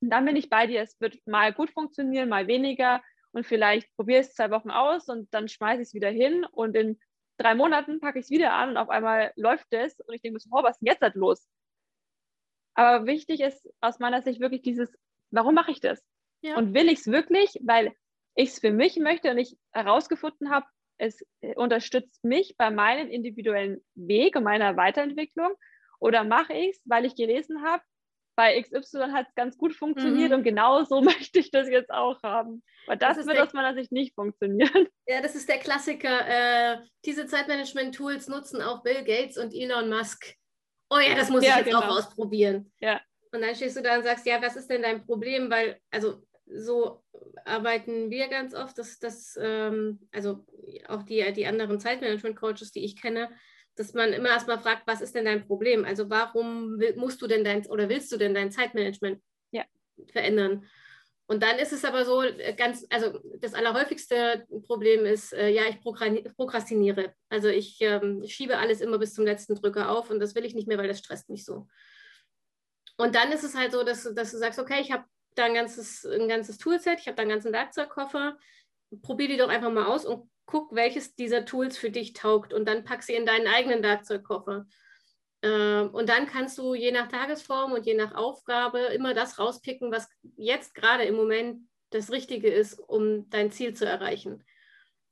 [0.02, 0.82] Und dann bin ich bei dir.
[0.82, 5.10] Es wird mal gut funktionieren, mal weniger und vielleicht probiere ich es zwei Wochen aus
[5.10, 7.00] und dann schmeiße ich es wieder hin und in
[7.38, 10.36] drei Monaten packe ich es wieder an und auf einmal läuft es und ich denke
[10.36, 11.46] mir so, oh, was ist denn jetzt halt los?
[12.76, 14.94] Aber wichtig ist aus meiner Sicht wirklich dieses,
[15.32, 16.02] warum mache ich das?
[16.42, 16.58] Ja.
[16.58, 17.94] Und will ich es wirklich, weil
[18.36, 20.68] ich es für mich möchte und ich herausgefunden habe,
[20.98, 21.24] es
[21.56, 25.52] unterstützt mich bei meinem individuellen Weg und meiner Weiterentwicklung
[26.00, 27.84] oder mache ich es, weil ich gelesen habe,
[28.36, 30.38] bei XY hat es ganz gut funktioniert mhm.
[30.38, 32.64] und genau so möchte ich das jetzt auch haben.
[32.86, 34.88] Weil das, das wird aus meiner Sicht nicht funktionieren.
[35.08, 36.28] Ja, das ist der Klassiker.
[36.28, 40.34] Äh, diese Zeitmanagement-Tools nutzen auch Bill Gates und Elon Musk.
[40.90, 41.82] Oh ja, das muss ja, ich jetzt genau.
[41.82, 42.72] auch ausprobieren.
[42.80, 43.00] Ja.
[43.32, 45.52] Und dann stehst du da und sagst, ja, was ist denn dein Problem?
[45.52, 47.04] Weil, also so
[47.46, 50.46] arbeiten wir ganz oft, dass das, ähm, also
[50.88, 53.30] auch die, die anderen Zeitmanagement-Coaches, die ich kenne,
[53.76, 55.86] dass man immer erstmal fragt, was ist denn dein Problem?
[55.86, 59.22] Also warum will, musst du denn dein oder willst du denn dein Zeitmanagement
[59.52, 59.66] ja.
[60.12, 60.66] verändern?
[61.28, 65.64] Und dann ist es aber so, äh, ganz, also das allerhäufigste Problem ist, äh, ja,
[65.68, 67.16] ich prokrastiniere.
[67.30, 70.54] Also ich ähm, schiebe alles immer bis zum letzten Drücker auf und das will ich
[70.54, 71.68] nicht mehr, weil das stresst mich so.
[72.98, 75.04] Und dann ist es halt so, dass, dass du sagst, okay, ich habe
[75.36, 78.38] da ein ganzes, ein ganzes Toolset, ich habe da einen ganzen Werkzeugkoffer,
[79.02, 82.68] probier die doch einfach mal aus und guck, welches dieser Tools für dich taugt und
[82.68, 84.66] dann pack sie in deinen eigenen Werkzeugkoffer.
[85.42, 89.92] Ähm, und dann kannst du je nach Tagesform und je nach Aufgabe immer das rauspicken,
[89.92, 94.44] was jetzt gerade im Moment das Richtige ist, um dein Ziel zu erreichen.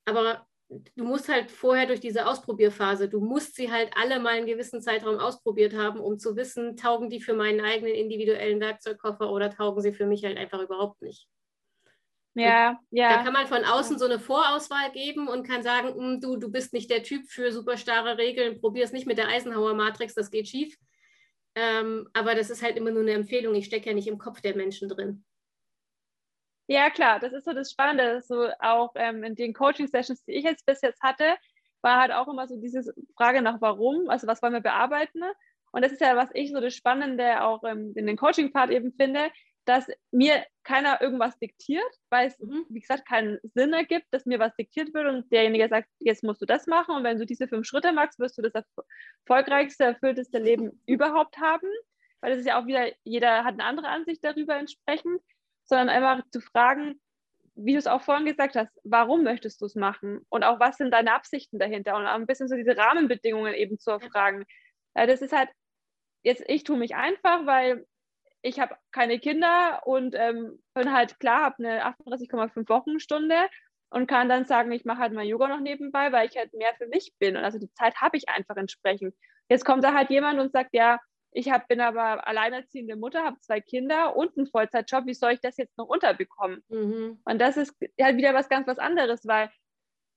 [0.05, 0.47] Aber
[0.95, 4.81] du musst halt vorher durch diese Ausprobierphase, du musst sie halt alle mal einen gewissen
[4.81, 9.81] Zeitraum ausprobiert haben, um zu wissen, taugen die für meinen eigenen individuellen Werkzeugkoffer oder taugen
[9.81, 11.27] sie für mich halt einfach überhaupt nicht.
[12.35, 13.17] Ja, ja.
[13.17, 16.51] Da kann man von außen so eine Vorauswahl geben und kann sagen, hm, du, du
[16.51, 20.31] bist nicht der Typ für super starre Regeln, probier es nicht mit der Eisenhower-Matrix, das
[20.31, 20.75] geht schief.
[21.55, 23.53] Ähm, aber das ist halt immer nur eine Empfehlung.
[23.53, 25.23] Ich stecke ja nicht im Kopf der Menschen drin.
[26.67, 28.21] Ja, klar, das ist so das Spannende.
[28.21, 31.35] So auch ähm, in den Coaching-Sessions, die ich jetzt bis jetzt hatte,
[31.81, 35.21] war halt auch immer so diese Frage nach warum, also was wollen wir bearbeiten.
[35.71, 38.93] Und das ist ja, was ich so das Spannende auch ähm, in den Coaching-Part eben
[38.93, 39.29] finde,
[39.65, 42.65] dass mir keiner irgendwas diktiert, weil es, mhm.
[42.69, 46.41] wie gesagt, keinen Sinn ergibt, dass mir was diktiert wird und derjenige sagt, jetzt musst
[46.41, 48.65] du das machen und wenn du diese fünf Schritte machst, wirst du das
[49.25, 51.67] erfolgreichste, erfüllteste Leben überhaupt haben,
[52.21, 55.21] weil das ist ja auch wieder, jeder hat eine andere Ansicht darüber entsprechend,
[55.73, 57.01] sondern einfach zu fragen,
[57.55, 60.77] wie du es auch vorhin gesagt hast, warum möchtest du es machen und auch was
[60.77, 64.45] sind deine Absichten dahinter und auch ein bisschen so diese Rahmenbedingungen eben zu erfragen.
[64.93, 65.49] Das ist halt,
[66.21, 67.87] jetzt ich tue mich einfach, weil
[68.43, 73.47] ich habe keine Kinder und ähm, bin halt klar, habe eine 38,5 Wochenstunde
[73.89, 76.73] und kann dann sagen, ich mache halt mal Yoga noch nebenbei, weil ich halt mehr
[76.77, 77.35] für mich bin.
[77.35, 79.15] Und also die Zeit habe ich einfach entsprechend.
[79.49, 80.99] Jetzt kommt da halt jemand und sagt, ja,
[81.33, 85.41] ich hab, bin aber alleinerziehende Mutter, habe zwei Kinder und einen Vollzeitjob, wie soll ich
[85.41, 86.63] das jetzt noch unterbekommen?
[86.69, 87.19] Mhm.
[87.25, 89.49] Und das ist halt wieder was ganz was anderes, weil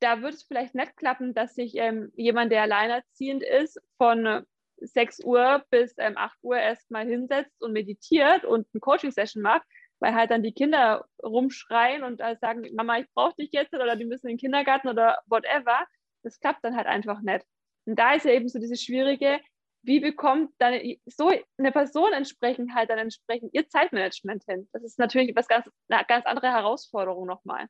[0.01, 4.45] da würde es vielleicht nicht klappen, dass sich ähm, jemand, der alleinerziehend ist, von
[4.79, 9.62] 6 Uhr bis ähm, 8 Uhr erstmal hinsetzt und meditiert und eine Coaching-Session macht,
[10.01, 13.97] weil halt dann die Kinder rumschreien und äh, sagen, Mama, ich brauche dich jetzt oder
[13.97, 15.87] die müssen in den Kindergarten oder whatever.
[16.23, 17.47] Das klappt dann halt einfach nicht.
[17.87, 19.41] Und da ist ja eben so dieses Schwierige,
[19.87, 24.68] wie bekommt dann so eine Person entsprechend halt dann entsprechend ihr Zeitmanagement hin?
[24.72, 27.66] Das ist natürlich was ganz, eine ganz andere Herausforderung nochmal.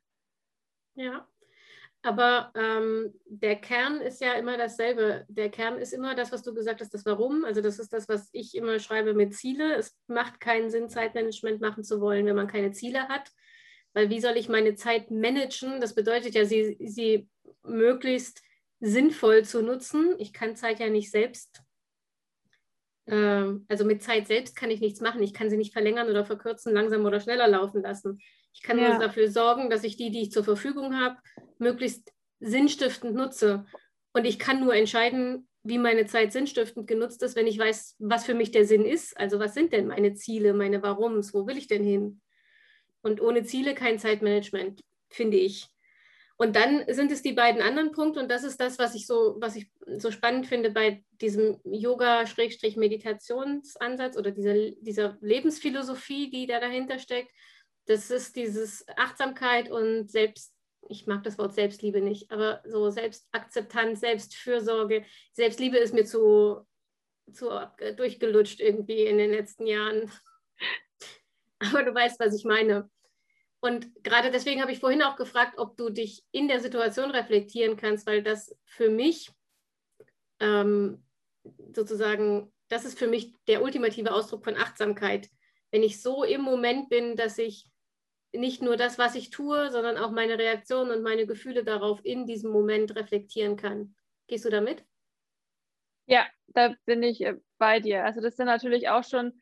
[0.95, 1.27] Ja,
[2.01, 5.25] aber ähm, der Kern ist ja immer dasselbe.
[5.27, 7.45] Der Kern ist immer das, was du gesagt hast, das Warum.
[7.45, 9.75] Also das ist das, was ich immer schreibe mit Ziele.
[9.75, 13.29] Es macht keinen Sinn, Zeitmanagement machen zu wollen, wenn man keine Ziele hat.
[13.93, 15.81] Weil wie soll ich meine Zeit managen?
[15.81, 17.29] Das bedeutet ja, sie, sie
[17.63, 18.41] möglichst
[18.79, 20.15] sinnvoll zu nutzen.
[20.17, 21.63] Ich kann Zeit ja nicht selbst
[23.09, 25.23] also mit Zeit selbst kann ich nichts machen.
[25.23, 28.19] Ich kann sie nicht verlängern oder verkürzen, langsam oder schneller laufen lassen.
[28.53, 28.89] Ich kann ja.
[28.89, 31.17] nur dafür sorgen, dass ich die, die ich zur Verfügung habe,
[31.57, 33.65] möglichst sinnstiftend nutze.
[34.13, 38.25] Und ich kann nur entscheiden, wie meine Zeit sinnstiftend genutzt ist, wenn ich weiß, was
[38.25, 39.17] für mich der Sinn ist.
[39.17, 42.21] Also was sind denn meine Ziele, meine Warums, wo will ich denn hin?
[43.01, 45.67] Und ohne Ziele kein Zeitmanagement, finde ich.
[46.39, 49.37] Und dann sind es die beiden anderen Punkte und das ist das, was ich so,
[49.39, 56.99] was ich so spannend finde bei diesem Yoga-Meditationsansatz oder dieser, dieser Lebensphilosophie, die da dahinter
[56.99, 57.31] steckt.
[57.87, 60.53] Das ist dieses Achtsamkeit und Selbst,
[60.89, 65.05] ich mag das Wort Selbstliebe nicht, aber so Selbstakzeptanz, Selbstfürsorge.
[65.33, 66.67] Selbstliebe ist mir zu,
[67.33, 67.49] zu
[67.95, 70.11] durchgelutscht irgendwie in den letzten Jahren.
[71.59, 72.87] Aber du weißt, was ich meine.
[73.59, 77.75] Und gerade deswegen habe ich vorhin auch gefragt, ob du dich in der Situation reflektieren
[77.75, 79.31] kannst, weil das für mich
[80.39, 81.03] ähm,
[81.73, 85.29] sozusagen, das ist für mich der ultimative Ausdruck von Achtsamkeit.
[85.71, 87.69] Wenn ich so im Moment bin, dass ich
[88.33, 92.25] nicht nur das, was ich tue, sondern auch meine Reaktionen und meine Gefühle darauf in
[92.25, 93.95] diesem Moment reflektieren kann.
[94.27, 94.85] Gehst du damit?
[96.05, 98.05] Ja, da bin ich äh, bei dir.
[98.05, 99.41] Also das sind natürlich auch schon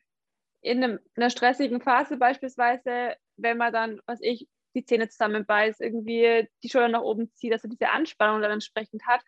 [0.60, 5.80] in, einem, in einer stressigen Phase beispielsweise wenn man dann, was ich, die Zähne zusammenbeißt,
[5.80, 9.22] irgendwie die Schulter nach oben zieht, dass er diese Anspannung dann entsprechend hat,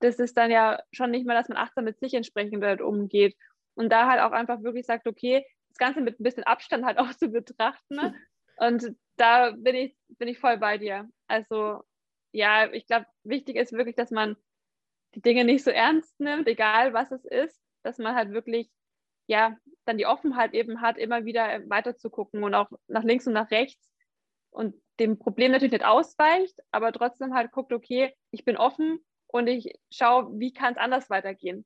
[0.00, 3.36] das ist dann ja schon nicht mehr, dass man achtsam mit sich entsprechend halt umgeht.
[3.74, 6.98] Und da halt auch einfach wirklich sagt, okay, das Ganze mit ein bisschen Abstand halt
[6.98, 7.96] auch zu betrachten.
[7.96, 8.14] Ne?
[8.56, 11.08] Und da bin ich, bin ich voll bei dir.
[11.26, 11.82] Also
[12.32, 14.36] ja, ich glaube, wichtig ist wirklich, dass man
[15.14, 18.70] die Dinge nicht so ernst nimmt, egal was es ist, dass man halt wirklich
[19.26, 23.04] ja, dann die Offenheit eben hat, immer wieder äh, weiter zu gucken und auch nach
[23.04, 23.90] links und nach rechts
[24.50, 29.46] und dem Problem natürlich nicht ausweicht, aber trotzdem halt guckt, okay, ich bin offen und
[29.46, 31.64] ich schaue, wie kann es anders weitergehen.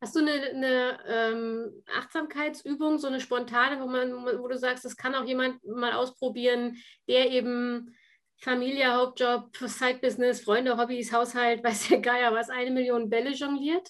[0.00, 4.96] Hast du eine, eine ähm, Achtsamkeitsübung, so eine spontane, wo, man, wo du sagst, das
[4.96, 6.76] kann auch jemand mal ausprobieren,
[7.08, 7.96] der eben
[8.38, 13.88] Familie, Hauptjob, Side-Business, Freunde, Hobbys, Haushalt, weiß der Geier was, eine Million Bälle jongliert?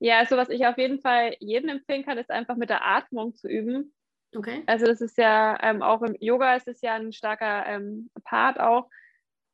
[0.00, 3.34] Ja, also was ich auf jeden Fall jedem empfehlen kann, ist einfach mit der Atmung
[3.34, 3.94] zu üben.
[4.34, 4.62] Okay.
[4.66, 8.60] Also das ist ja ähm, auch im Yoga ist es ja ein starker ähm, Part
[8.60, 8.88] auch.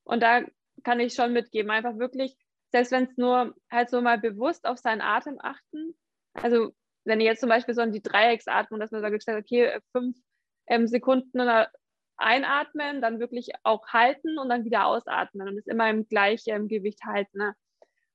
[0.05, 0.43] Und da
[0.83, 2.37] kann ich schon mitgeben, einfach wirklich,
[2.73, 5.97] selbst wenn es nur halt so mal bewusst auf seinen Atem achten.
[6.35, 6.75] Also
[7.05, 10.17] wenn ihr jetzt zum Beispiel so an die Dreiecksatmung, dass man sagt, okay, fünf
[10.67, 11.41] ähm, Sekunden
[12.17, 17.01] einatmen, dann wirklich auch halten und dann wieder ausatmen und es immer im gleichen Gewicht
[17.05, 17.39] halten.
[17.39, 17.55] Ne?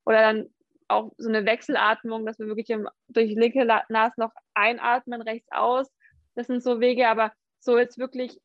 [0.04, 0.54] Oder dann
[0.90, 5.88] auch so eine Wechselatmung, dass wir wirklich im, durch linke Nase noch einatmen, rechts aus.
[6.34, 8.40] Das sind so Wege, aber so jetzt wirklich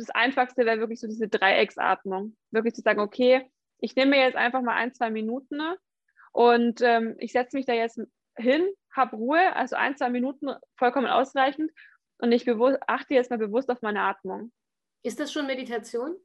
[0.00, 2.36] das Einfachste wäre wirklich so diese Dreiecksatmung.
[2.50, 5.76] Wirklich zu sagen, okay, ich nehme mir jetzt einfach mal ein, zwei Minuten ne,
[6.32, 8.00] und ähm, ich setze mich da jetzt
[8.36, 11.70] hin, habe Ruhe, also ein, zwei Minuten vollkommen ausreichend
[12.18, 12.48] und ich
[12.86, 14.52] achte jetzt mal bewusst auf meine Atmung.
[15.02, 16.16] Ist das schon Meditation?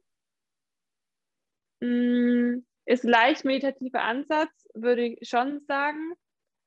[1.80, 6.14] Mm, ist leicht meditativer Ansatz, würde ich schon sagen,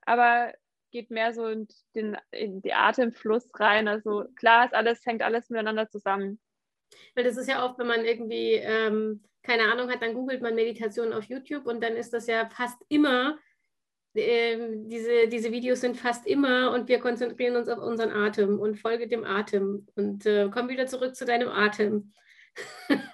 [0.02, 0.52] aber
[0.92, 3.88] geht mehr so in den in die Atemfluss rein.
[3.88, 6.40] Also klar ist alles, hängt alles miteinander zusammen.
[7.14, 10.54] Weil das ist ja oft, wenn man irgendwie ähm, keine Ahnung hat, dann googelt man
[10.54, 13.38] Meditation auf YouTube und dann ist das ja fast immer,
[14.14, 18.78] ähm, diese, diese Videos sind fast immer und wir konzentrieren uns auf unseren Atem und
[18.78, 22.12] folge dem Atem und äh, komm wieder zurück zu deinem Atem.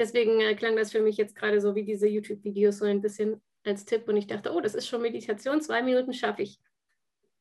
[0.00, 3.42] Deswegen äh, klang das für mich jetzt gerade so wie diese YouTube-Videos so ein bisschen
[3.66, 6.58] als Tipp und ich dachte, oh, das ist schon Meditation, zwei Minuten schaffe ich.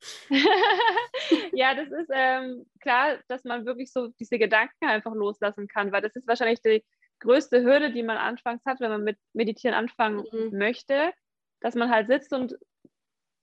[1.54, 6.02] ja, das ist ähm, klar, dass man wirklich so diese Gedanken einfach loslassen kann, weil
[6.02, 6.84] das ist wahrscheinlich die
[7.20, 10.58] größte Hürde, die man anfangs hat, wenn man mit Meditieren anfangen mhm.
[10.58, 11.14] möchte,
[11.62, 12.58] dass man halt sitzt und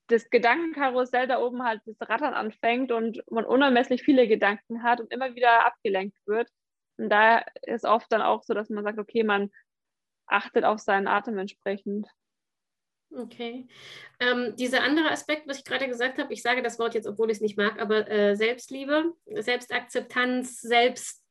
[0.09, 5.11] das Gedankenkarussell da oben halt das Rattern anfängt und man unermesslich viele Gedanken hat und
[5.11, 6.51] immer wieder abgelenkt wird.
[6.99, 9.51] Und da ist oft dann auch so, dass man sagt, okay, man
[10.27, 12.07] achtet auf seinen Atem entsprechend.
[13.15, 13.67] Okay.
[14.21, 17.31] Ähm, dieser andere Aspekt, was ich gerade gesagt habe, ich sage das Wort jetzt, obwohl
[17.31, 21.23] ich es nicht mag, aber äh, Selbstliebe, Selbstakzeptanz, Selbst.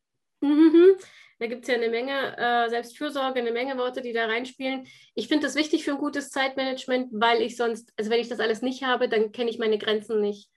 [1.38, 4.88] Da gibt es ja eine Menge äh, Selbstfürsorge, eine Menge Worte, die da reinspielen.
[5.16, 8.40] Ich finde das wichtig für ein gutes Zeitmanagement, weil ich sonst, also wenn ich das
[8.40, 10.50] alles nicht habe, dann kenne ich meine Grenzen nicht.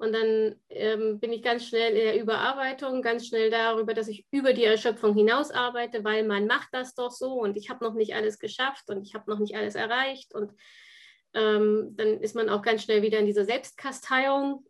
[0.00, 4.24] Und dann ähm, bin ich ganz schnell in der Überarbeitung, ganz schnell darüber, dass ich
[4.30, 7.92] über die Erschöpfung hinaus arbeite, weil man macht das doch so und ich habe noch
[7.92, 10.34] nicht alles geschafft und ich habe noch nicht alles erreicht.
[10.34, 10.54] Und
[11.34, 14.64] ähm, dann ist man auch ganz schnell wieder in dieser Selbstkasteiung.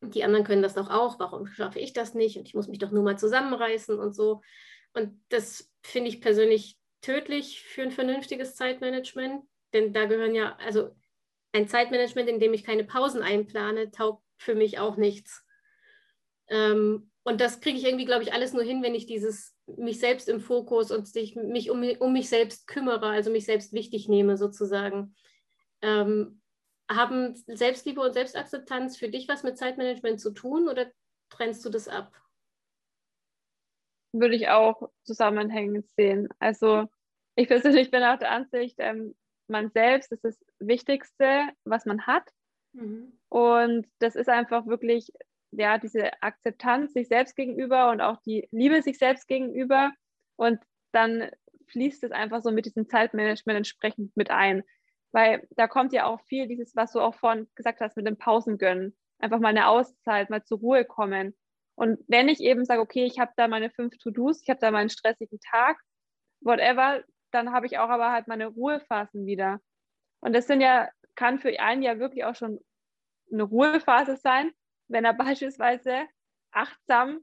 [0.00, 2.36] Die anderen können das doch auch, warum schaffe ich das nicht?
[2.36, 4.40] Und ich muss mich doch nur mal zusammenreißen und so.
[4.94, 10.90] Und das finde ich persönlich tödlich für ein vernünftiges Zeitmanagement, denn da gehören ja, also
[11.52, 15.44] ein Zeitmanagement, in dem ich keine Pausen einplane, taugt für mich auch nichts.
[16.48, 19.98] Ähm, und das kriege ich irgendwie, glaube ich, alles nur hin, wenn ich dieses mich
[19.98, 24.08] selbst im Fokus und sich, mich um, um mich selbst kümmere, also mich selbst wichtig
[24.08, 25.16] nehme sozusagen.
[25.82, 26.40] Ähm,
[26.88, 30.86] haben Selbstliebe und Selbstakzeptanz für dich was mit Zeitmanagement zu tun oder
[31.30, 32.14] trennst du das ab?
[34.12, 36.28] Würde ich auch zusammenhängend sehen.
[36.38, 36.86] Also
[37.34, 39.16] ich persönlich bin auch der Ansicht, ähm,
[39.48, 42.28] man selbst ist das Wichtigste, was man hat.
[42.76, 43.12] Mhm.
[43.28, 45.12] Und das ist einfach wirklich,
[45.50, 49.92] ja, diese Akzeptanz sich selbst gegenüber und auch die Liebe sich selbst gegenüber.
[50.36, 50.60] Und
[50.92, 51.30] dann
[51.68, 54.62] fließt es einfach so mit diesem Zeitmanagement entsprechend mit ein.
[55.12, 58.18] Weil da kommt ja auch viel dieses, was du auch vorhin gesagt hast, mit dem
[58.18, 58.96] Pausen gönnen.
[59.18, 61.34] Einfach mal eine Auszeit, mal zur Ruhe kommen.
[61.74, 64.70] Und wenn ich eben sage, okay, ich habe da meine fünf To-Dos, ich habe da
[64.70, 65.78] meinen stressigen Tag,
[66.40, 69.60] whatever, dann habe ich auch aber halt meine Ruhephasen wieder.
[70.20, 72.60] Und das sind ja kann für einen ja wirklich auch schon
[73.32, 74.52] eine Ruhephase sein,
[74.88, 76.06] wenn er beispielsweise
[76.52, 77.20] achtsam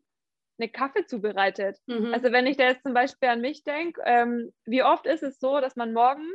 [0.60, 1.80] eine Kaffee zubereitet.
[1.88, 2.14] Mhm.
[2.14, 5.40] Also wenn ich da jetzt zum Beispiel an mich denke, ähm, wie oft ist es
[5.40, 6.32] so, dass man morgens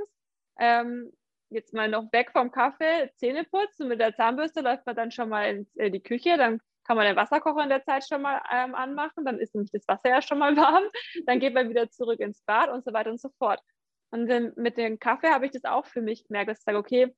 [0.59, 1.13] ähm,
[1.51, 5.11] jetzt mal noch weg vom Kaffee Zähne putzt und mit der Zahnbürste läuft man dann
[5.11, 8.23] schon mal in äh, die Küche, dann kann man den Wasserkocher in der Zeit schon
[8.23, 10.85] mal ähm, anmachen, dann ist nämlich das Wasser ja schon mal warm,
[11.27, 13.61] dann geht man wieder zurück ins Bad und so weiter und so fort.
[14.11, 17.15] Und mit dem Kaffee habe ich das auch für mich gemerkt, dass ich sage, okay,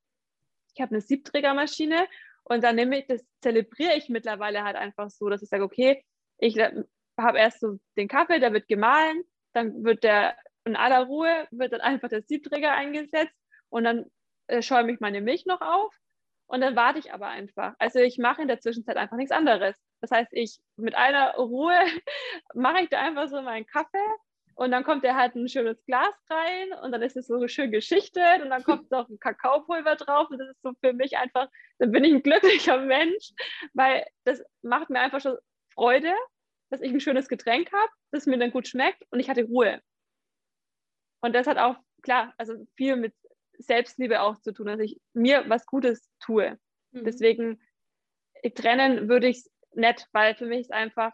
[0.73, 2.07] ich habe eine Siebträgermaschine
[2.43, 6.03] und dann nehme ich, das zelebriere ich mittlerweile halt einfach so, dass ich sage, okay,
[6.37, 11.47] ich habe erst so den Kaffee, der wird gemahlen, dann wird der in aller Ruhe,
[11.51, 13.35] wird dann einfach der Siebträger eingesetzt
[13.69, 14.05] und dann
[14.47, 15.93] äh, schäume ich meine Milch noch auf
[16.47, 17.75] und dann warte ich aber einfach.
[17.79, 19.75] Also ich mache in der Zwischenzeit einfach nichts anderes.
[20.01, 21.75] Das heißt, ich mit einer Ruhe
[22.53, 23.97] mache ich da einfach so meinen Kaffee
[24.61, 27.71] und dann kommt er halt ein schönes Glas rein und dann ist es so schön
[27.71, 31.49] geschichtet und dann kommt noch ein Kakaopulver drauf und das ist so für mich einfach,
[31.79, 33.31] dann bin ich ein glücklicher Mensch,
[33.73, 35.35] weil das macht mir einfach schon
[35.73, 36.13] Freude,
[36.69, 39.81] dass ich ein schönes Getränk habe, das mir dann gut schmeckt und ich hatte Ruhe.
[41.21, 43.15] Und das hat auch, klar, also viel mit
[43.57, 46.59] Selbstliebe auch zu tun, dass ich mir was Gutes tue.
[46.91, 47.05] Mhm.
[47.05, 47.61] Deswegen
[48.53, 51.13] trennen würde ich es nicht, weil für mich ist einfach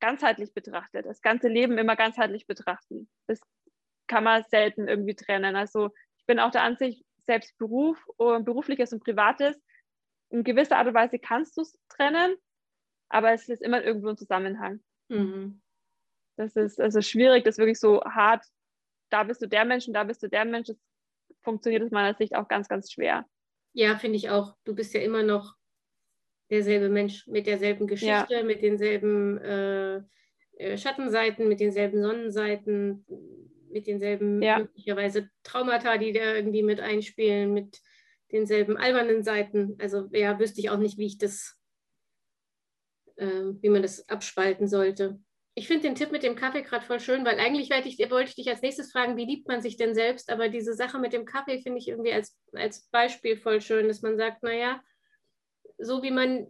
[0.00, 3.08] ganzheitlich betrachtet, das ganze Leben immer ganzheitlich betrachten.
[3.26, 3.40] Das
[4.06, 5.56] kann man selten irgendwie trennen.
[5.56, 9.56] Also ich bin auch der Ansicht, selbst Beruf, berufliches und privates,
[10.30, 12.36] in gewisser Art und Weise kannst du es trennen,
[13.08, 14.80] aber es ist immer irgendwo ein Zusammenhang.
[15.08, 15.62] Mhm.
[16.36, 18.44] Das ist also schwierig, das wirklich so hart,
[19.10, 20.68] da bist du der Mensch und da bist du der Mensch.
[20.68, 20.78] Das
[21.42, 23.26] funktioniert aus meiner Sicht auch ganz, ganz schwer.
[23.74, 24.56] Ja, finde ich auch.
[24.64, 25.54] Du bist ja immer noch
[26.52, 28.42] derselbe Mensch mit derselben Geschichte, ja.
[28.42, 30.02] mit denselben äh,
[30.58, 33.04] äh, Schattenseiten, mit denselben Sonnenseiten,
[33.70, 34.60] mit denselben ja.
[34.60, 37.80] möglicherweise Traumata, die da irgendwie mit einspielen, mit
[38.30, 39.76] denselben albernen Seiten.
[39.80, 41.58] Also ja, wüsste ich auch nicht, wie ich das,
[43.16, 43.26] äh,
[43.60, 45.18] wie man das abspalten sollte.
[45.54, 48.30] Ich finde den Tipp mit dem Kaffee gerade voll schön, weil eigentlich wollte ich, wollte
[48.30, 50.30] ich dich als nächstes fragen, wie liebt man sich denn selbst?
[50.30, 54.00] Aber diese Sache mit dem Kaffee finde ich irgendwie als, als Beispiel voll schön, dass
[54.00, 54.82] man sagt, naja,
[55.82, 56.46] so wie man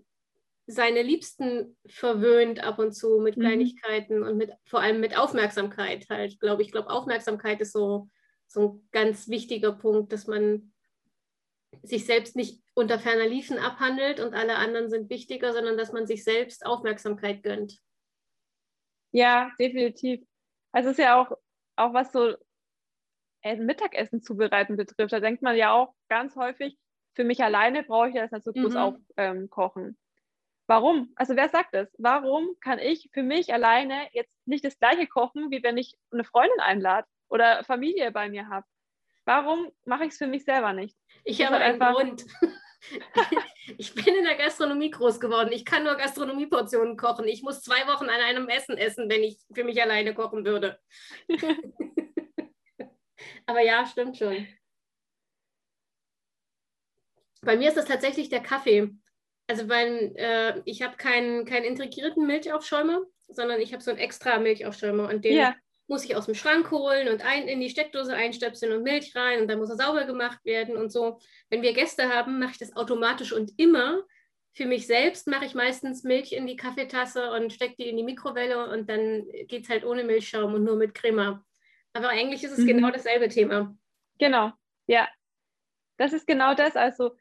[0.66, 3.43] seine Liebsten verwöhnt ab und zu mit mhm.
[3.43, 4.26] Kleinigkeiten mhm.
[4.26, 6.68] und mit vor allem mit Aufmerksamkeit halt, glaube ich.
[6.68, 8.09] Ich glaube, Aufmerksamkeit ist so,
[8.47, 10.72] so ein ganz wichtiger Punkt, dass man
[11.83, 16.07] sich selbst nicht unter ferner Liefen abhandelt und alle anderen sind wichtiger, sondern dass man
[16.07, 17.78] sich selbst Aufmerksamkeit gönnt.
[19.11, 20.24] Ja, definitiv.
[20.70, 21.37] Also es ist ja auch,
[21.76, 22.35] auch was so
[23.45, 25.12] Mittagessen zubereiten betrifft.
[25.12, 26.78] Da denkt man ja auch ganz häufig,
[27.14, 28.78] für mich alleine brauche ich das nicht so groß mhm.
[28.78, 29.98] aufkochen.
[30.66, 31.12] Warum?
[31.16, 31.88] Also wer sagt das?
[31.98, 36.24] Warum kann ich für mich alleine jetzt nicht das gleiche kochen, wie wenn ich eine
[36.24, 38.66] Freundin einlade oder Familie bei mir habe?
[39.24, 40.96] Warum mache ich es für mich selber nicht?
[41.24, 41.94] Ich habe einen einfach...
[41.94, 42.24] Grund.
[43.78, 45.50] ich bin in der Gastronomie groß geworden.
[45.52, 47.28] Ich kann nur Gastronomieportionen kochen.
[47.28, 50.80] Ich muss zwei Wochen an einem Essen essen, wenn ich für mich alleine kochen würde.
[53.46, 54.46] Aber ja, stimmt schon.
[57.43, 58.90] Bei mir ist das tatsächlich der Kaffee.
[59.49, 64.38] Also weil äh, ich habe keinen, keinen integrierten Milchaufschäumer, sondern ich habe so einen extra
[64.38, 65.55] Milchaufschäumer und den ja.
[65.88, 69.40] muss ich aus dem Schrank holen und ein, in die Steckdose einstöpseln und Milch rein
[69.40, 71.18] und dann muss er sauber gemacht werden und so.
[71.51, 74.03] Wenn wir Gäste haben, mache ich das automatisch und immer.
[74.55, 78.05] Für mich selbst mache ich meistens Milch in die Kaffeetasse und stecke die in die
[78.05, 81.45] Mikrowelle und dann geht es halt ohne Milchschaum und nur mit Crema.
[81.95, 82.66] Aber eigentlich ist es mhm.
[82.66, 83.74] genau dasselbe Thema.
[84.18, 84.53] Genau,
[84.86, 85.09] ja.
[85.97, 86.74] Das ist genau das.
[86.76, 87.12] Also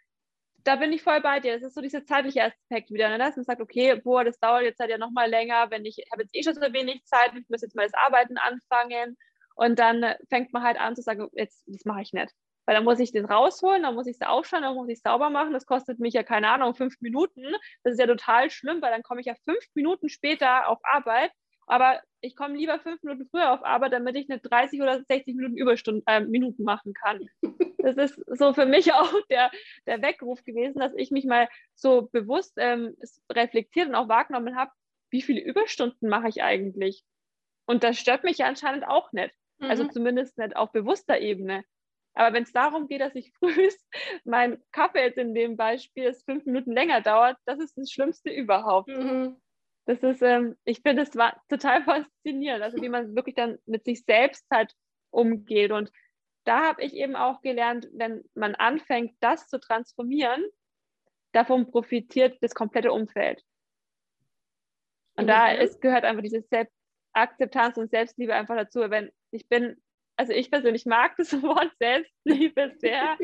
[0.64, 1.54] da bin ich voll bei dir.
[1.54, 3.18] Das ist so dieser zeitliche Aspekt wieder, ne?
[3.18, 5.98] dass man sagt, okay, boah, das dauert jetzt halt ja noch mal länger, wenn ich,
[5.98, 9.18] ich habe jetzt eh schon so wenig Zeit, ich muss jetzt mal das Arbeiten anfangen
[9.56, 12.32] und dann fängt man halt an zu sagen, jetzt, das mache ich nicht.
[12.66, 15.02] Weil dann muss ich das rausholen, dann muss ich es aufschauen, dann muss ich es
[15.02, 15.52] sauber machen.
[15.52, 17.44] Das kostet mich ja, keine Ahnung, fünf Minuten.
[17.84, 21.32] Das ist ja total schlimm, weil dann komme ich ja fünf Minuten später auf Arbeit
[21.68, 25.36] aber ich komme lieber fünf Minuten früher auf Arbeit, damit ich eine 30 oder 60
[25.36, 27.28] Minuten Überstunden, äh, Minuten machen kann.
[27.84, 29.50] Das ist so für mich auch der,
[29.88, 32.96] der Weckruf gewesen, dass ich mich mal so bewusst ähm,
[33.32, 34.70] reflektiert und auch wahrgenommen habe,
[35.10, 37.04] wie viele Überstunden mache ich eigentlich?
[37.66, 39.34] Und das stört mich ja anscheinend auch nicht.
[39.60, 39.70] Also mhm.
[39.70, 41.66] Also zumindest nicht auf bewusster Ebene.
[42.14, 43.84] Aber wenn es darum geht, dass ich frühst
[44.26, 48.30] mein Kaffee jetzt in dem Beispiel es fünf Minuten länger dauert, das ist das Schlimmste
[48.30, 48.90] überhaupt.
[48.90, 49.42] Mhm
[49.86, 54.04] das ist, ähm, ich finde es total faszinierend, also wie man wirklich dann mit sich
[54.06, 54.74] selbst halt
[55.10, 55.72] umgeht.
[55.72, 55.92] Und
[56.46, 60.44] da habe ich eben auch gelernt, wenn man anfängt, das zu transformieren,
[61.34, 63.44] davon profitiert das komplette Umfeld.
[65.16, 65.30] Und mhm.
[65.30, 68.80] da ist, gehört einfach diese Selbstakzeptanz und Selbstliebe einfach dazu.
[68.90, 69.82] Wenn ich bin,
[70.16, 73.18] also ich persönlich mag das Wort Selbstliebe sehr,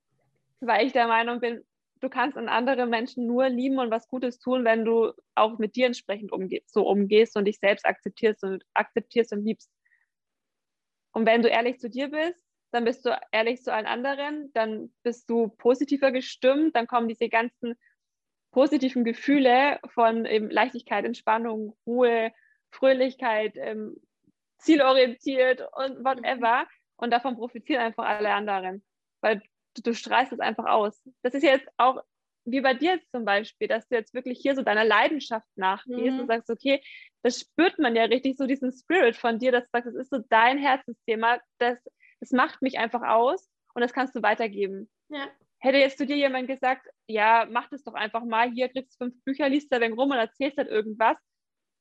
[0.60, 1.64] weil ich der Meinung bin,
[2.04, 5.74] du kannst an andere Menschen nur lieben und was Gutes tun, wenn du auch mit
[5.74, 9.70] dir entsprechend umge so umgehst und dich selbst akzeptierst und akzeptierst und liebst.
[11.12, 14.92] Und wenn du ehrlich zu dir bist, dann bist du ehrlich zu allen anderen, dann
[15.02, 17.74] bist du positiver gestimmt, dann kommen diese ganzen
[18.50, 22.32] positiven Gefühle von eben Leichtigkeit, Entspannung, Ruhe,
[22.70, 23.96] Fröhlichkeit, ähm,
[24.58, 26.66] zielorientiert und whatever.
[26.96, 28.84] Und davon profitieren einfach alle anderen.
[29.20, 29.42] Weil
[29.74, 31.02] du, du strahlst es einfach aus.
[31.22, 32.02] Das ist jetzt auch
[32.44, 36.14] wie bei dir jetzt zum Beispiel, dass du jetzt wirklich hier so deiner Leidenschaft nachgehst
[36.14, 36.20] mhm.
[36.20, 36.82] und sagst, okay,
[37.22, 40.10] das spürt man ja richtig, so diesen Spirit von dir, dass du sagst, das ist
[40.10, 41.78] so dein Herzensthema, das,
[42.20, 44.90] das macht mich einfach aus und das kannst du weitergeben.
[45.08, 45.28] Ja.
[45.58, 49.06] Hätte jetzt zu dir jemand gesagt, ja, mach das doch einfach mal, hier kriegst du
[49.06, 51.16] fünf Bücher, liest da wegen rum und erzählst halt irgendwas,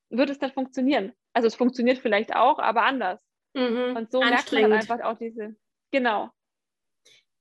[0.10, 1.12] würde es dann funktionieren.
[1.34, 3.20] Also es funktioniert vielleicht auch, aber anders.
[3.54, 3.98] Mhm.
[3.98, 5.58] Und so merkt man dann einfach auch diese,
[5.92, 6.30] genau,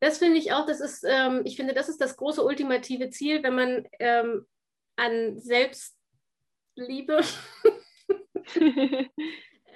[0.03, 3.40] das finde ich auch, das ist, ähm, ich finde, das ist das große ultimative Ziel,
[3.44, 4.44] wenn man ähm,
[4.96, 7.20] an Selbstliebe.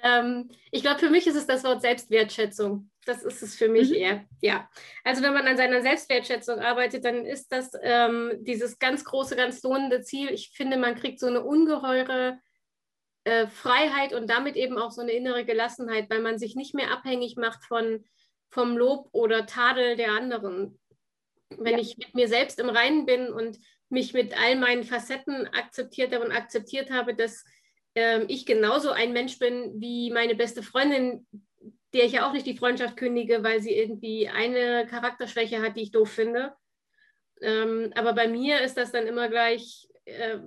[0.03, 2.91] ähm, ich glaube, für mich ist es das Wort Selbstwertschätzung.
[3.05, 3.95] Das ist es für mich mhm.
[3.95, 4.69] eher, ja.
[5.05, 9.63] Also wenn man an seiner Selbstwertschätzung arbeitet, dann ist das ähm, dieses ganz große, ganz
[9.63, 10.29] lohnende Ziel.
[10.31, 12.37] Ich finde, man kriegt so eine ungeheure
[13.23, 16.91] äh, Freiheit und damit eben auch so eine innere Gelassenheit, weil man sich nicht mehr
[16.91, 18.03] abhängig macht von
[18.49, 20.79] vom Lob oder Tadel der anderen.
[21.49, 21.79] Wenn ja.
[21.79, 26.25] ich mit mir selbst im Reinen bin und mich mit all meinen Facetten akzeptiert habe
[26.25, 27.45] und akzeptiert habe, dass
[27.95, 31.25] äh, ich genauso ein Mensch bin wie meine beste Freundin,
[31.93, 35.83] der ich ja auch nicht die Freundschaft kündige, weil sie irgendwie eine Charakterschwäche hat, die
[35.83, 36.53] ich doof finde.
[37.41, 40.39] Ähm, aber bei mir ist das dann immer gleich äh,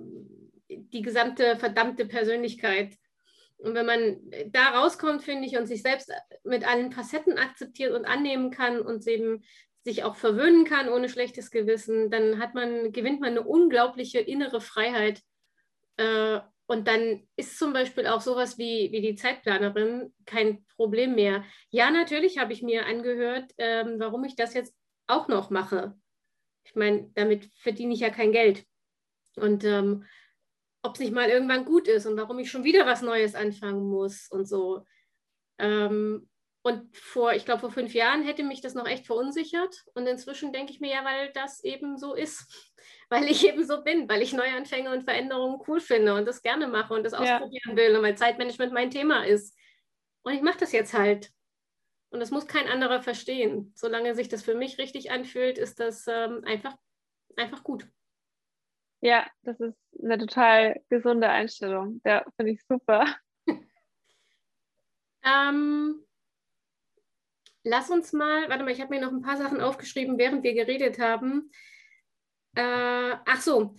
[0.69, 2.95] die gesamte verdammte Persönlichkeit.
[3.61, 6.11] Und wenn man da rauskommt, finde ich, und sich selbst
[6.43, 9.43] mit allen Facetten akzeptiert und annehmen kann und eben
[9.83, 14.61] sich auch verwöhnen kann ohne schlechtes Gewissen, dann hat man, gewinnt man eine unglaubliche innere
[14.61, 15.21] Freiheit.
[15.97, 21.43] Äh, und dann ist zum Beispiel auch sowas wie, wie die Zeitplanerin kein Problem mehr.
[21.69, 24.73] Ja, natürlich habe ich mir angehört, ähm, warum ich das jetzt
[25.07, 25.95] auch noch mache.
[26.63, 28.63] Ich meine, damit verdiene ich ja kein Geld.
[29.35, 30.05] Und ähm,
[30.83, 33.89] ob es nicht mal irgendwann gut ist und warum ich schon wieder was Neues anfangen
[33.89, 34.85] muss und so.
[35.59, 36.27] Ähm,
[36.63, 39.83] und vor, ich glaube, vor fünf Jahren hätte mich das noch echt verunsichert.
[39.95, 42.45] Und inzwischen denke ich mir ja, weil das eben so ist,
[43.09, 46.67] weil ich eben so bin, weil ich Neuanfänge und Veränderungen cool finde und das gerne
[46.67, 47.19] mache und das ja.
[47.19, 49.57] ausprobieren will und weil Zeitmanagement mein Thema ist.
[50.23, 51.31] Und ich mache das jetzt halt.
[52.11, 53.71] Und das muss kein anderer verstehen.
[53.75, 56.75] Solange sich das für mich richtig anfühlt, ist das ähm, einfach,
[57.37, 57.87] einfach gut.
[59.01, 62.01] Ja, das ist eine total gesunde Einstellung.
[62.05, 63.05] Ja, finde ich super.
[65.23, 66.05] ähm,
[67.63, 70.53] lass uns mal, warte mal, ich habe mir noch ein paar Sachen aufgeschrieben, während wir
[70.53, 71.51] geredet haben.
[72.55, 72.61] Äh,
[73.25, 73.75] ach so.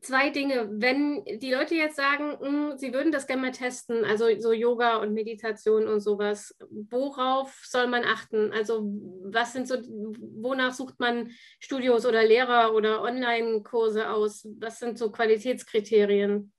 [0.00, 0.68] Zwei Dinge.
[0.72, 4.52] Wenn die Leute jetzt sagen, mh, hm, sie würden das gerne mal testen, also so
[4.52, 8.52] Yoga und Meditation und sowas, worauf soll man achten?
[8.52, 8.82] Also
[9.24, 11.30] was sind so, wonach sucht man
[11.60, 14.48] Studios oder Lehrer oder Online-Kurse aus?
[14.58, 16.52] Was sind so Qualitätskriterien?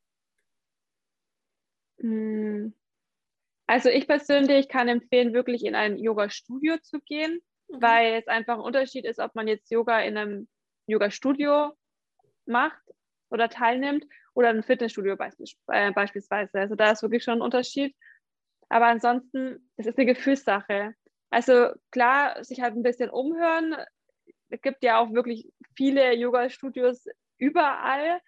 [2.00, 2.74] Hm.
[3.68, 7.82] Also ich persönlich kann empfehlen, wirklich in ein Yoga-Studio zu gehen, mhm.
[7.82, 10.48] weil es einfach ein Unterschied ist, ob man jetzt Yoga in einem
[10.88, 11.72] Yoga-Studio
[12.46, 12.82] macht
[13.32, 15.18] oder teilnimmt oder ein Fitnessstudio
[15.68, 16.60] äh, beispielsweise.
[16.60, 17.96] Also da ist wirklich schon ein Unterschied.
[18.70, 20.94] Aber ansonsten, es ist eine Gefühlssache.
[21.30, 23.76] Also klar, sich halt ein bisschen umhören.
[24.50, 27.06] Es gibt ja auch wirklich viele Yoga-Studios
[27.38, 28.20] überall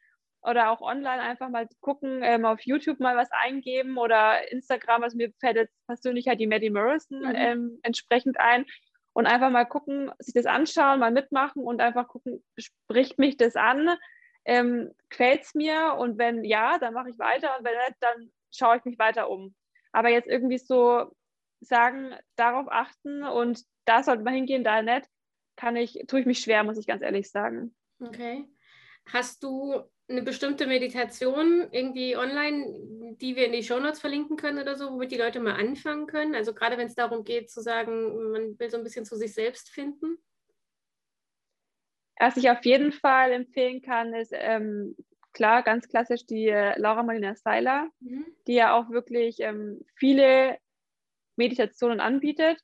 [0.41, 5.03] oder auch online einfach mal gucken, ähm, auf YouTube mal was eingeben oder Instagram.
[5.03, 7.35] Also mir fällt jetzt persönlich halt die Maddie Morrison mhm.
[7.35, 8.65] ähm, entsprechend ein
[9.13, 13.55] und einfach mal gucken, sich das anschauen, mal mitmachen und einfach gucken, spricht mich das
[13.55, 13.89] an,
[14.45, 18.31] ähm, gefällt es mir und wenn ja, dann mache ich weiter und wenn nicht, dann
[18.51, 19.55] schaue ich mich weiter um.
[19.91, 21.15] Aber jetzt irgendwie so
[21.61, 25.07] sagen, darauf achten und da sollte man hingehen, da nicht,
[25.55, 27.75] kann ich, tue ich mich schwer, muss ich ganz ehrlich sagen.
[27.99, 28.47] Okay.
[29.05, 34.75] Hast du eine bestimmte Meditation irgendwie online, die wir in die Shownotes verlinken können oder
[34.75, 36.35] so, womit die Leute mal anfangen können?
[36.35, 39.33] Also gerade wenn es darum geht zu sagen, man will so ein bisschen zu sich
[39.33, 40.17] selbst finden?
[42.19, 44.95] Was ich auf jeden Fall empfehlen kann, ist ähm,
[45.33, 48.25] klar, ganz klassisch die äh, Laura Marlina Seiler, mhm.
[48.47, 50.57] die ja auch wirklich ähm, viele
[51.35, 52.61] Meditationen anbietet.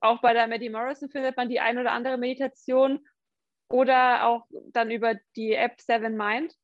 [0.00, 3.06] Auch bei der Maddie Morrison findet man die ein oder andere Meditation
[3.68, 6.54] oder auch dann über die App Seven Mind.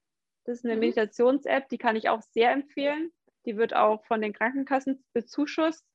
[0.44, 0.80] Das ist eine mhm.
[0.80, 3.12] Meditations-App, die kann ich auch sehr empfehlen.
[3.46, 5.86] Die wird auch von den Krankenkassen bezuschusst.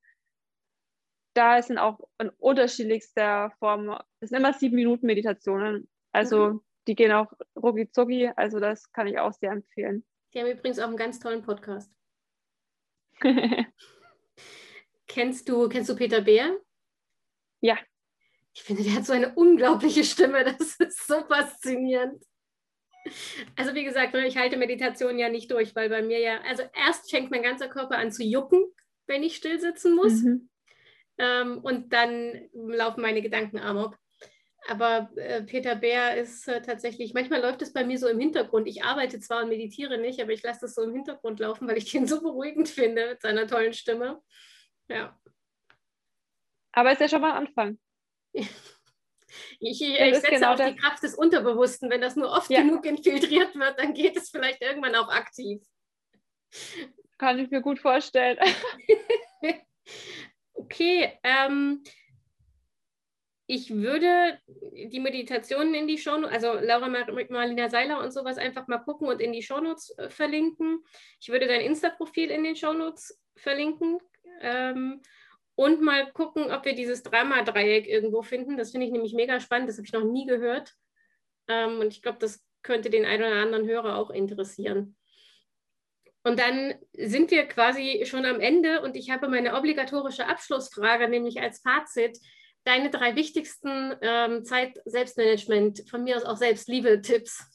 [1.33, 3.87] Da sind auch in unterschiedlichster Form,
[4.19, 5.89] das sind immer sieben Minuten Meditationen.
[6.11, 6.61] Also mhm.
[6.87, 8.31] die gehen auch rucki zucki.
[8.35, 10.05] Also das kann ich auch sehr empfehlen.
[10.33, 11.91] Die haben übrigens auch einen ganz tollen Podcast.
[15.07, 16.59] kennst du, kennst du Peter Beer?
[17.61, 17.77] Ja.
[18.53, 20.43] Ich finde, der hat so eine unglaubliche Stimme.
[20.43, 22.23] Das ist so faszinierend.
[23.55, 26.63] Also wie gesagt, ne, ich halte Meditation ja nicht durch, weil bei mir ja, also
[26.73, 28.63] erst fängt mein ganzer Körper an zu jucken,
[29.07, 30.21] wenn ich still sitzen muss.
[30.21, 30.49] Mhm.
[31.17, 33.97] Ähm, und dann laufen meine Gedanken amok.
[34.67, 38.67] Aber äh, Peter Bär ist äh, tatsächlich, manchmal läuft es bei mir so im Hintergrund.
[38.67, 41.77] Ich arbeite zwar und meditiere nicht, aber ich lasse das so im Hintergrund laufen, weil
[41.77, 44.21] ich den so beruhigend finde mit seiner tollen Stimme.
[44.87, 45.19] Ja.
[46.71, 47.79] Aber es ist ja schon mal ein Anfang.
[49.59, 51.89] Ich, ich, ich setze genau auf die Kraft des Unterbewussten.
[51.89, 52.61] Wenn das nur oft ja.
[52.61, 55.59] genug infiltriert wird, dann geht es vielleicht irgendwann auch aktiv.
[57.17, 58.37] Kann ich mir gut vorstellen.
[60.53, 61.83] okay, ähm,
[63.45, 64.39] ich würde
[64.89, 69.21] die Meditationen in die Shownotes, also Laura Marlina Seiler und sowas einfach mal gucken und
[69.21, 70.83] in die Shownotes äh, verlinken.
[71.19, 73.99] Ich würde dein Insta-Profil in den Shownotes verlinken.
[74.41, 75.01] Ähm,
[75.55, 78.57] und mal gucken, ob wir dieses Drama-Dreieck irgendwo finden.
[78.57, 79.69] Das finde ich nämlich mega spannend.
[79.69, 80.73] Das habe ich noch nie gehört.
[81.47, 84.95] Ähm, und ich glaube, das könnte den einen oder anderen Hörer auch interessieren.
[86.23, 91.41] Und dann sind wir quasi schon am Ende und ich habe meine obligatorische Abschlussfrage, nämlich
[91.41, 92.17] als Fazit,
[92.63, 97.45] deine drei wichtigsten ähm, Zeit-Selbstmanagement, von mir aus auch Selbstliebe-Tipps.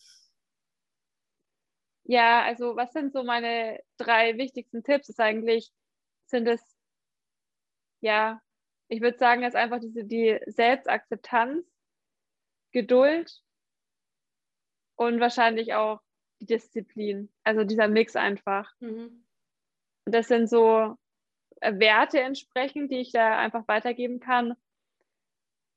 [2.04, 5.08] Ja, also was sind so meine drei wichtigsten Tipps?
[5.08, 5.70] Ist eigentlich,
[6.26, 6.60] sind es
[8.00, 8.40] ja,
[8.88, 11.66] ich würde sagen, ist einfach diese, die Selbstakzeptanz,
[12.72, 13.42] Geduld
[14.96, 16.00] und wahrscheinlich auch
[16.41, 17.30] die Disziplin.
[17.45, 18.72] Also dieser Mix einfach.
[18.80, 19.24] Mhm.
[20.05, 20.97] Und das sind so
[21.61, 24.55] äh, Werte entsprechend, die ich da einfach weitergeben kann.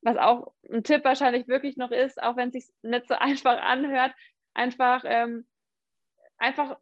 [0.02, 3.60] Was auch ein Tipp wahrscheinlich wirklich noch ist, auch wenn es sich nicht so einfach
[3.60, 4.12] anhört,
[4.54, 5.46] einfach, ähm,
[6.38, 6.76] einfach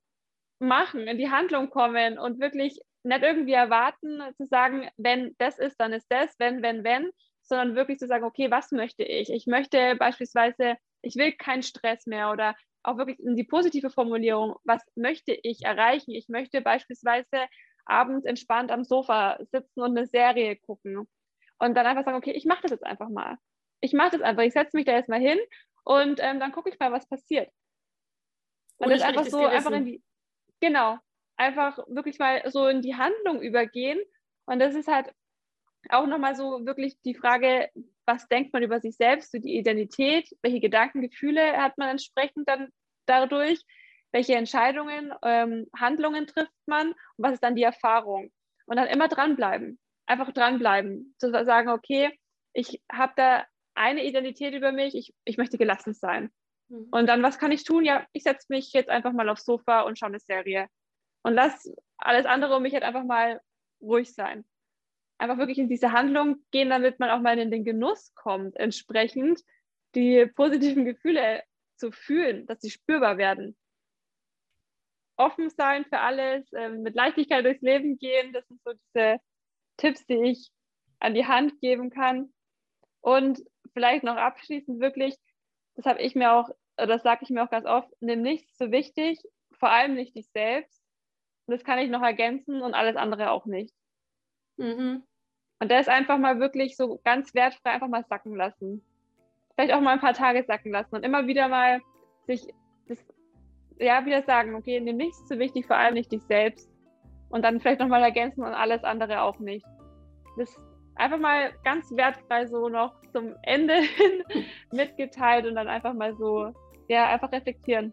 [0.58, 5.80] machen, in die Handlung kommen und wirklich nicht irgendwie erwarten, zu sagen, wenn das ist,
[5.80, 7.10] dann ist das, wenn, wenn, wenn,
[7.40, 9.30] sondern wirklich zu sagen, okay, was möchte ich?
[9.30, 14.56] Ich möchte beispielsweise, ich will keinen Stress mehr oder auch wirklich in die positive Formulierung,
[14.64, 16.12] was möchte ich erreichen?
[16.12, 17.46] Ich möchte beispielsweise
[17.84, 21.08] abends entspannt am Sofa sitzen und eine Serie gucken
[21.58, 23.36] und dann einfach sagen, okay, ich mache das jetzt einfach mal.
[23.80, 25.38] Ich mache das einfach, ich setze mich da jetzt mal hin
[25.84, 27.50] und ähm, dann gucke ich mal, was passiert.
[28.78, 29.56] Und das einfach so Gewissen.
[29.56, 30.02] einfach in die,
[30.60, 30.98] genau,
[31.36, 34.00] einfach wirklich mal so in die Handlung übergehen.
[34.46, 35.12] Und das ist halt
[35.88, 37.70] auch nochmal so wirklich die Frage,
[38.10, 42.48] was denkt man über sich selbst, so die Identität, welche Gedanken, Gefühle hat man entsprechend
[42.48, 42.68] dann
[43.06, 43.60] dadurch,
[44.12, 48.32] welche Entscheidungen, ähm, Handlungen trifft man und was ist dann die Erfahrung.
[48.66, 52.10] Und dann immer dranbleiben, einfach dranbleiben, zu sagen, okay,
[52.52, 53.44] ich habe da
[53.74, 56.30] eine Identität über mich, ich, ich möchte gelassen sein.
[56.68, 56.88] Mhm.
[56.90, 57.84] Und dann, was kann ich tun?
[57.84, 60.66] Ja, ich setze mich jetzt einfach mal aufs Sofa und schaue eine Serie.
[61.22, 63.40] Und lass alles andere um mich halt einfach mal
[63.80, 64.44] ruhig sein.
[65.20, 69.42] Einfach wirklich in diese Handlung gehen, damit man auch mal in den Genuss kommt, entsprechend
[69.94, 71.42] die positiven Gefühle
[71.76, 73.54] zu fühlen, dass sie spürbar werden.
[75.16, 79.18] Offen sein für alles, äh, mit Leichtigkeit durchs Leben gehen, das sind so diese
[79.76, 80.50] Tipps, die ich
[81.00, 82.32] an die Hand geben kann.
[83.02, 83.42] Und
[83.74, 85.14] vielleicht noch abschließend wirklich,
[85.74, 88.70] das habe ich mir auch, das sage ich mir auch ganz oft, nimm nichts zu
[88.70, 89.20] wichtig,
[89.58, 90.82] vor allem nicht dich selbst.
[91.44, 93.74] Und das kann ich noch ergänzen und alles andere auch nicht.
[94.56, 95.02] Mhm.
[95.60, 98.82] Und das einfach mal wirklich so ganz wertfrei einfach mal sacken lassen.
[99.54, 101.80] Vielleicht auch mal ein paar Tage sacken lassen und immer wieder mal
[102.26, 102.48] sich
[102.88, 102.98] das,
[103.78, 106.70] ja, wieder sagen, okay, nimm nichts zu wichtig, vor allem nicht dich selbst.
[107.28, 109.66] Und dann vielleicht nochmal ergänzen und alles andere auch nicht.
[110.36, 110.58] Das
[110.96, 114.24] einfach mal ganz wertfrei so noch zum Ende hin
[114.72, 116.52] mitgeteilt und dann einfach mal so,
[116.88, 117.92] ja, einfach reflektieren.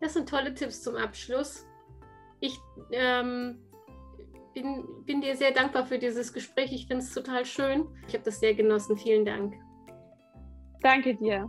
[0.00, 1.66] Das sind tolle Tipps zum Abschluss.
[2.40, 2.58] Ich
[2.92, 3.58] ähm,
[4.56, 6.72] bin, bin dir sehr dankbar für dieses Gespräch.
[6.72, 7.86] Ich finde es total schön.
[8.08, 8.96] Ich habe das sehr genossen.
[8.96, 9.54] Vielen Dank.
[10.80, 11.48] Danke dir.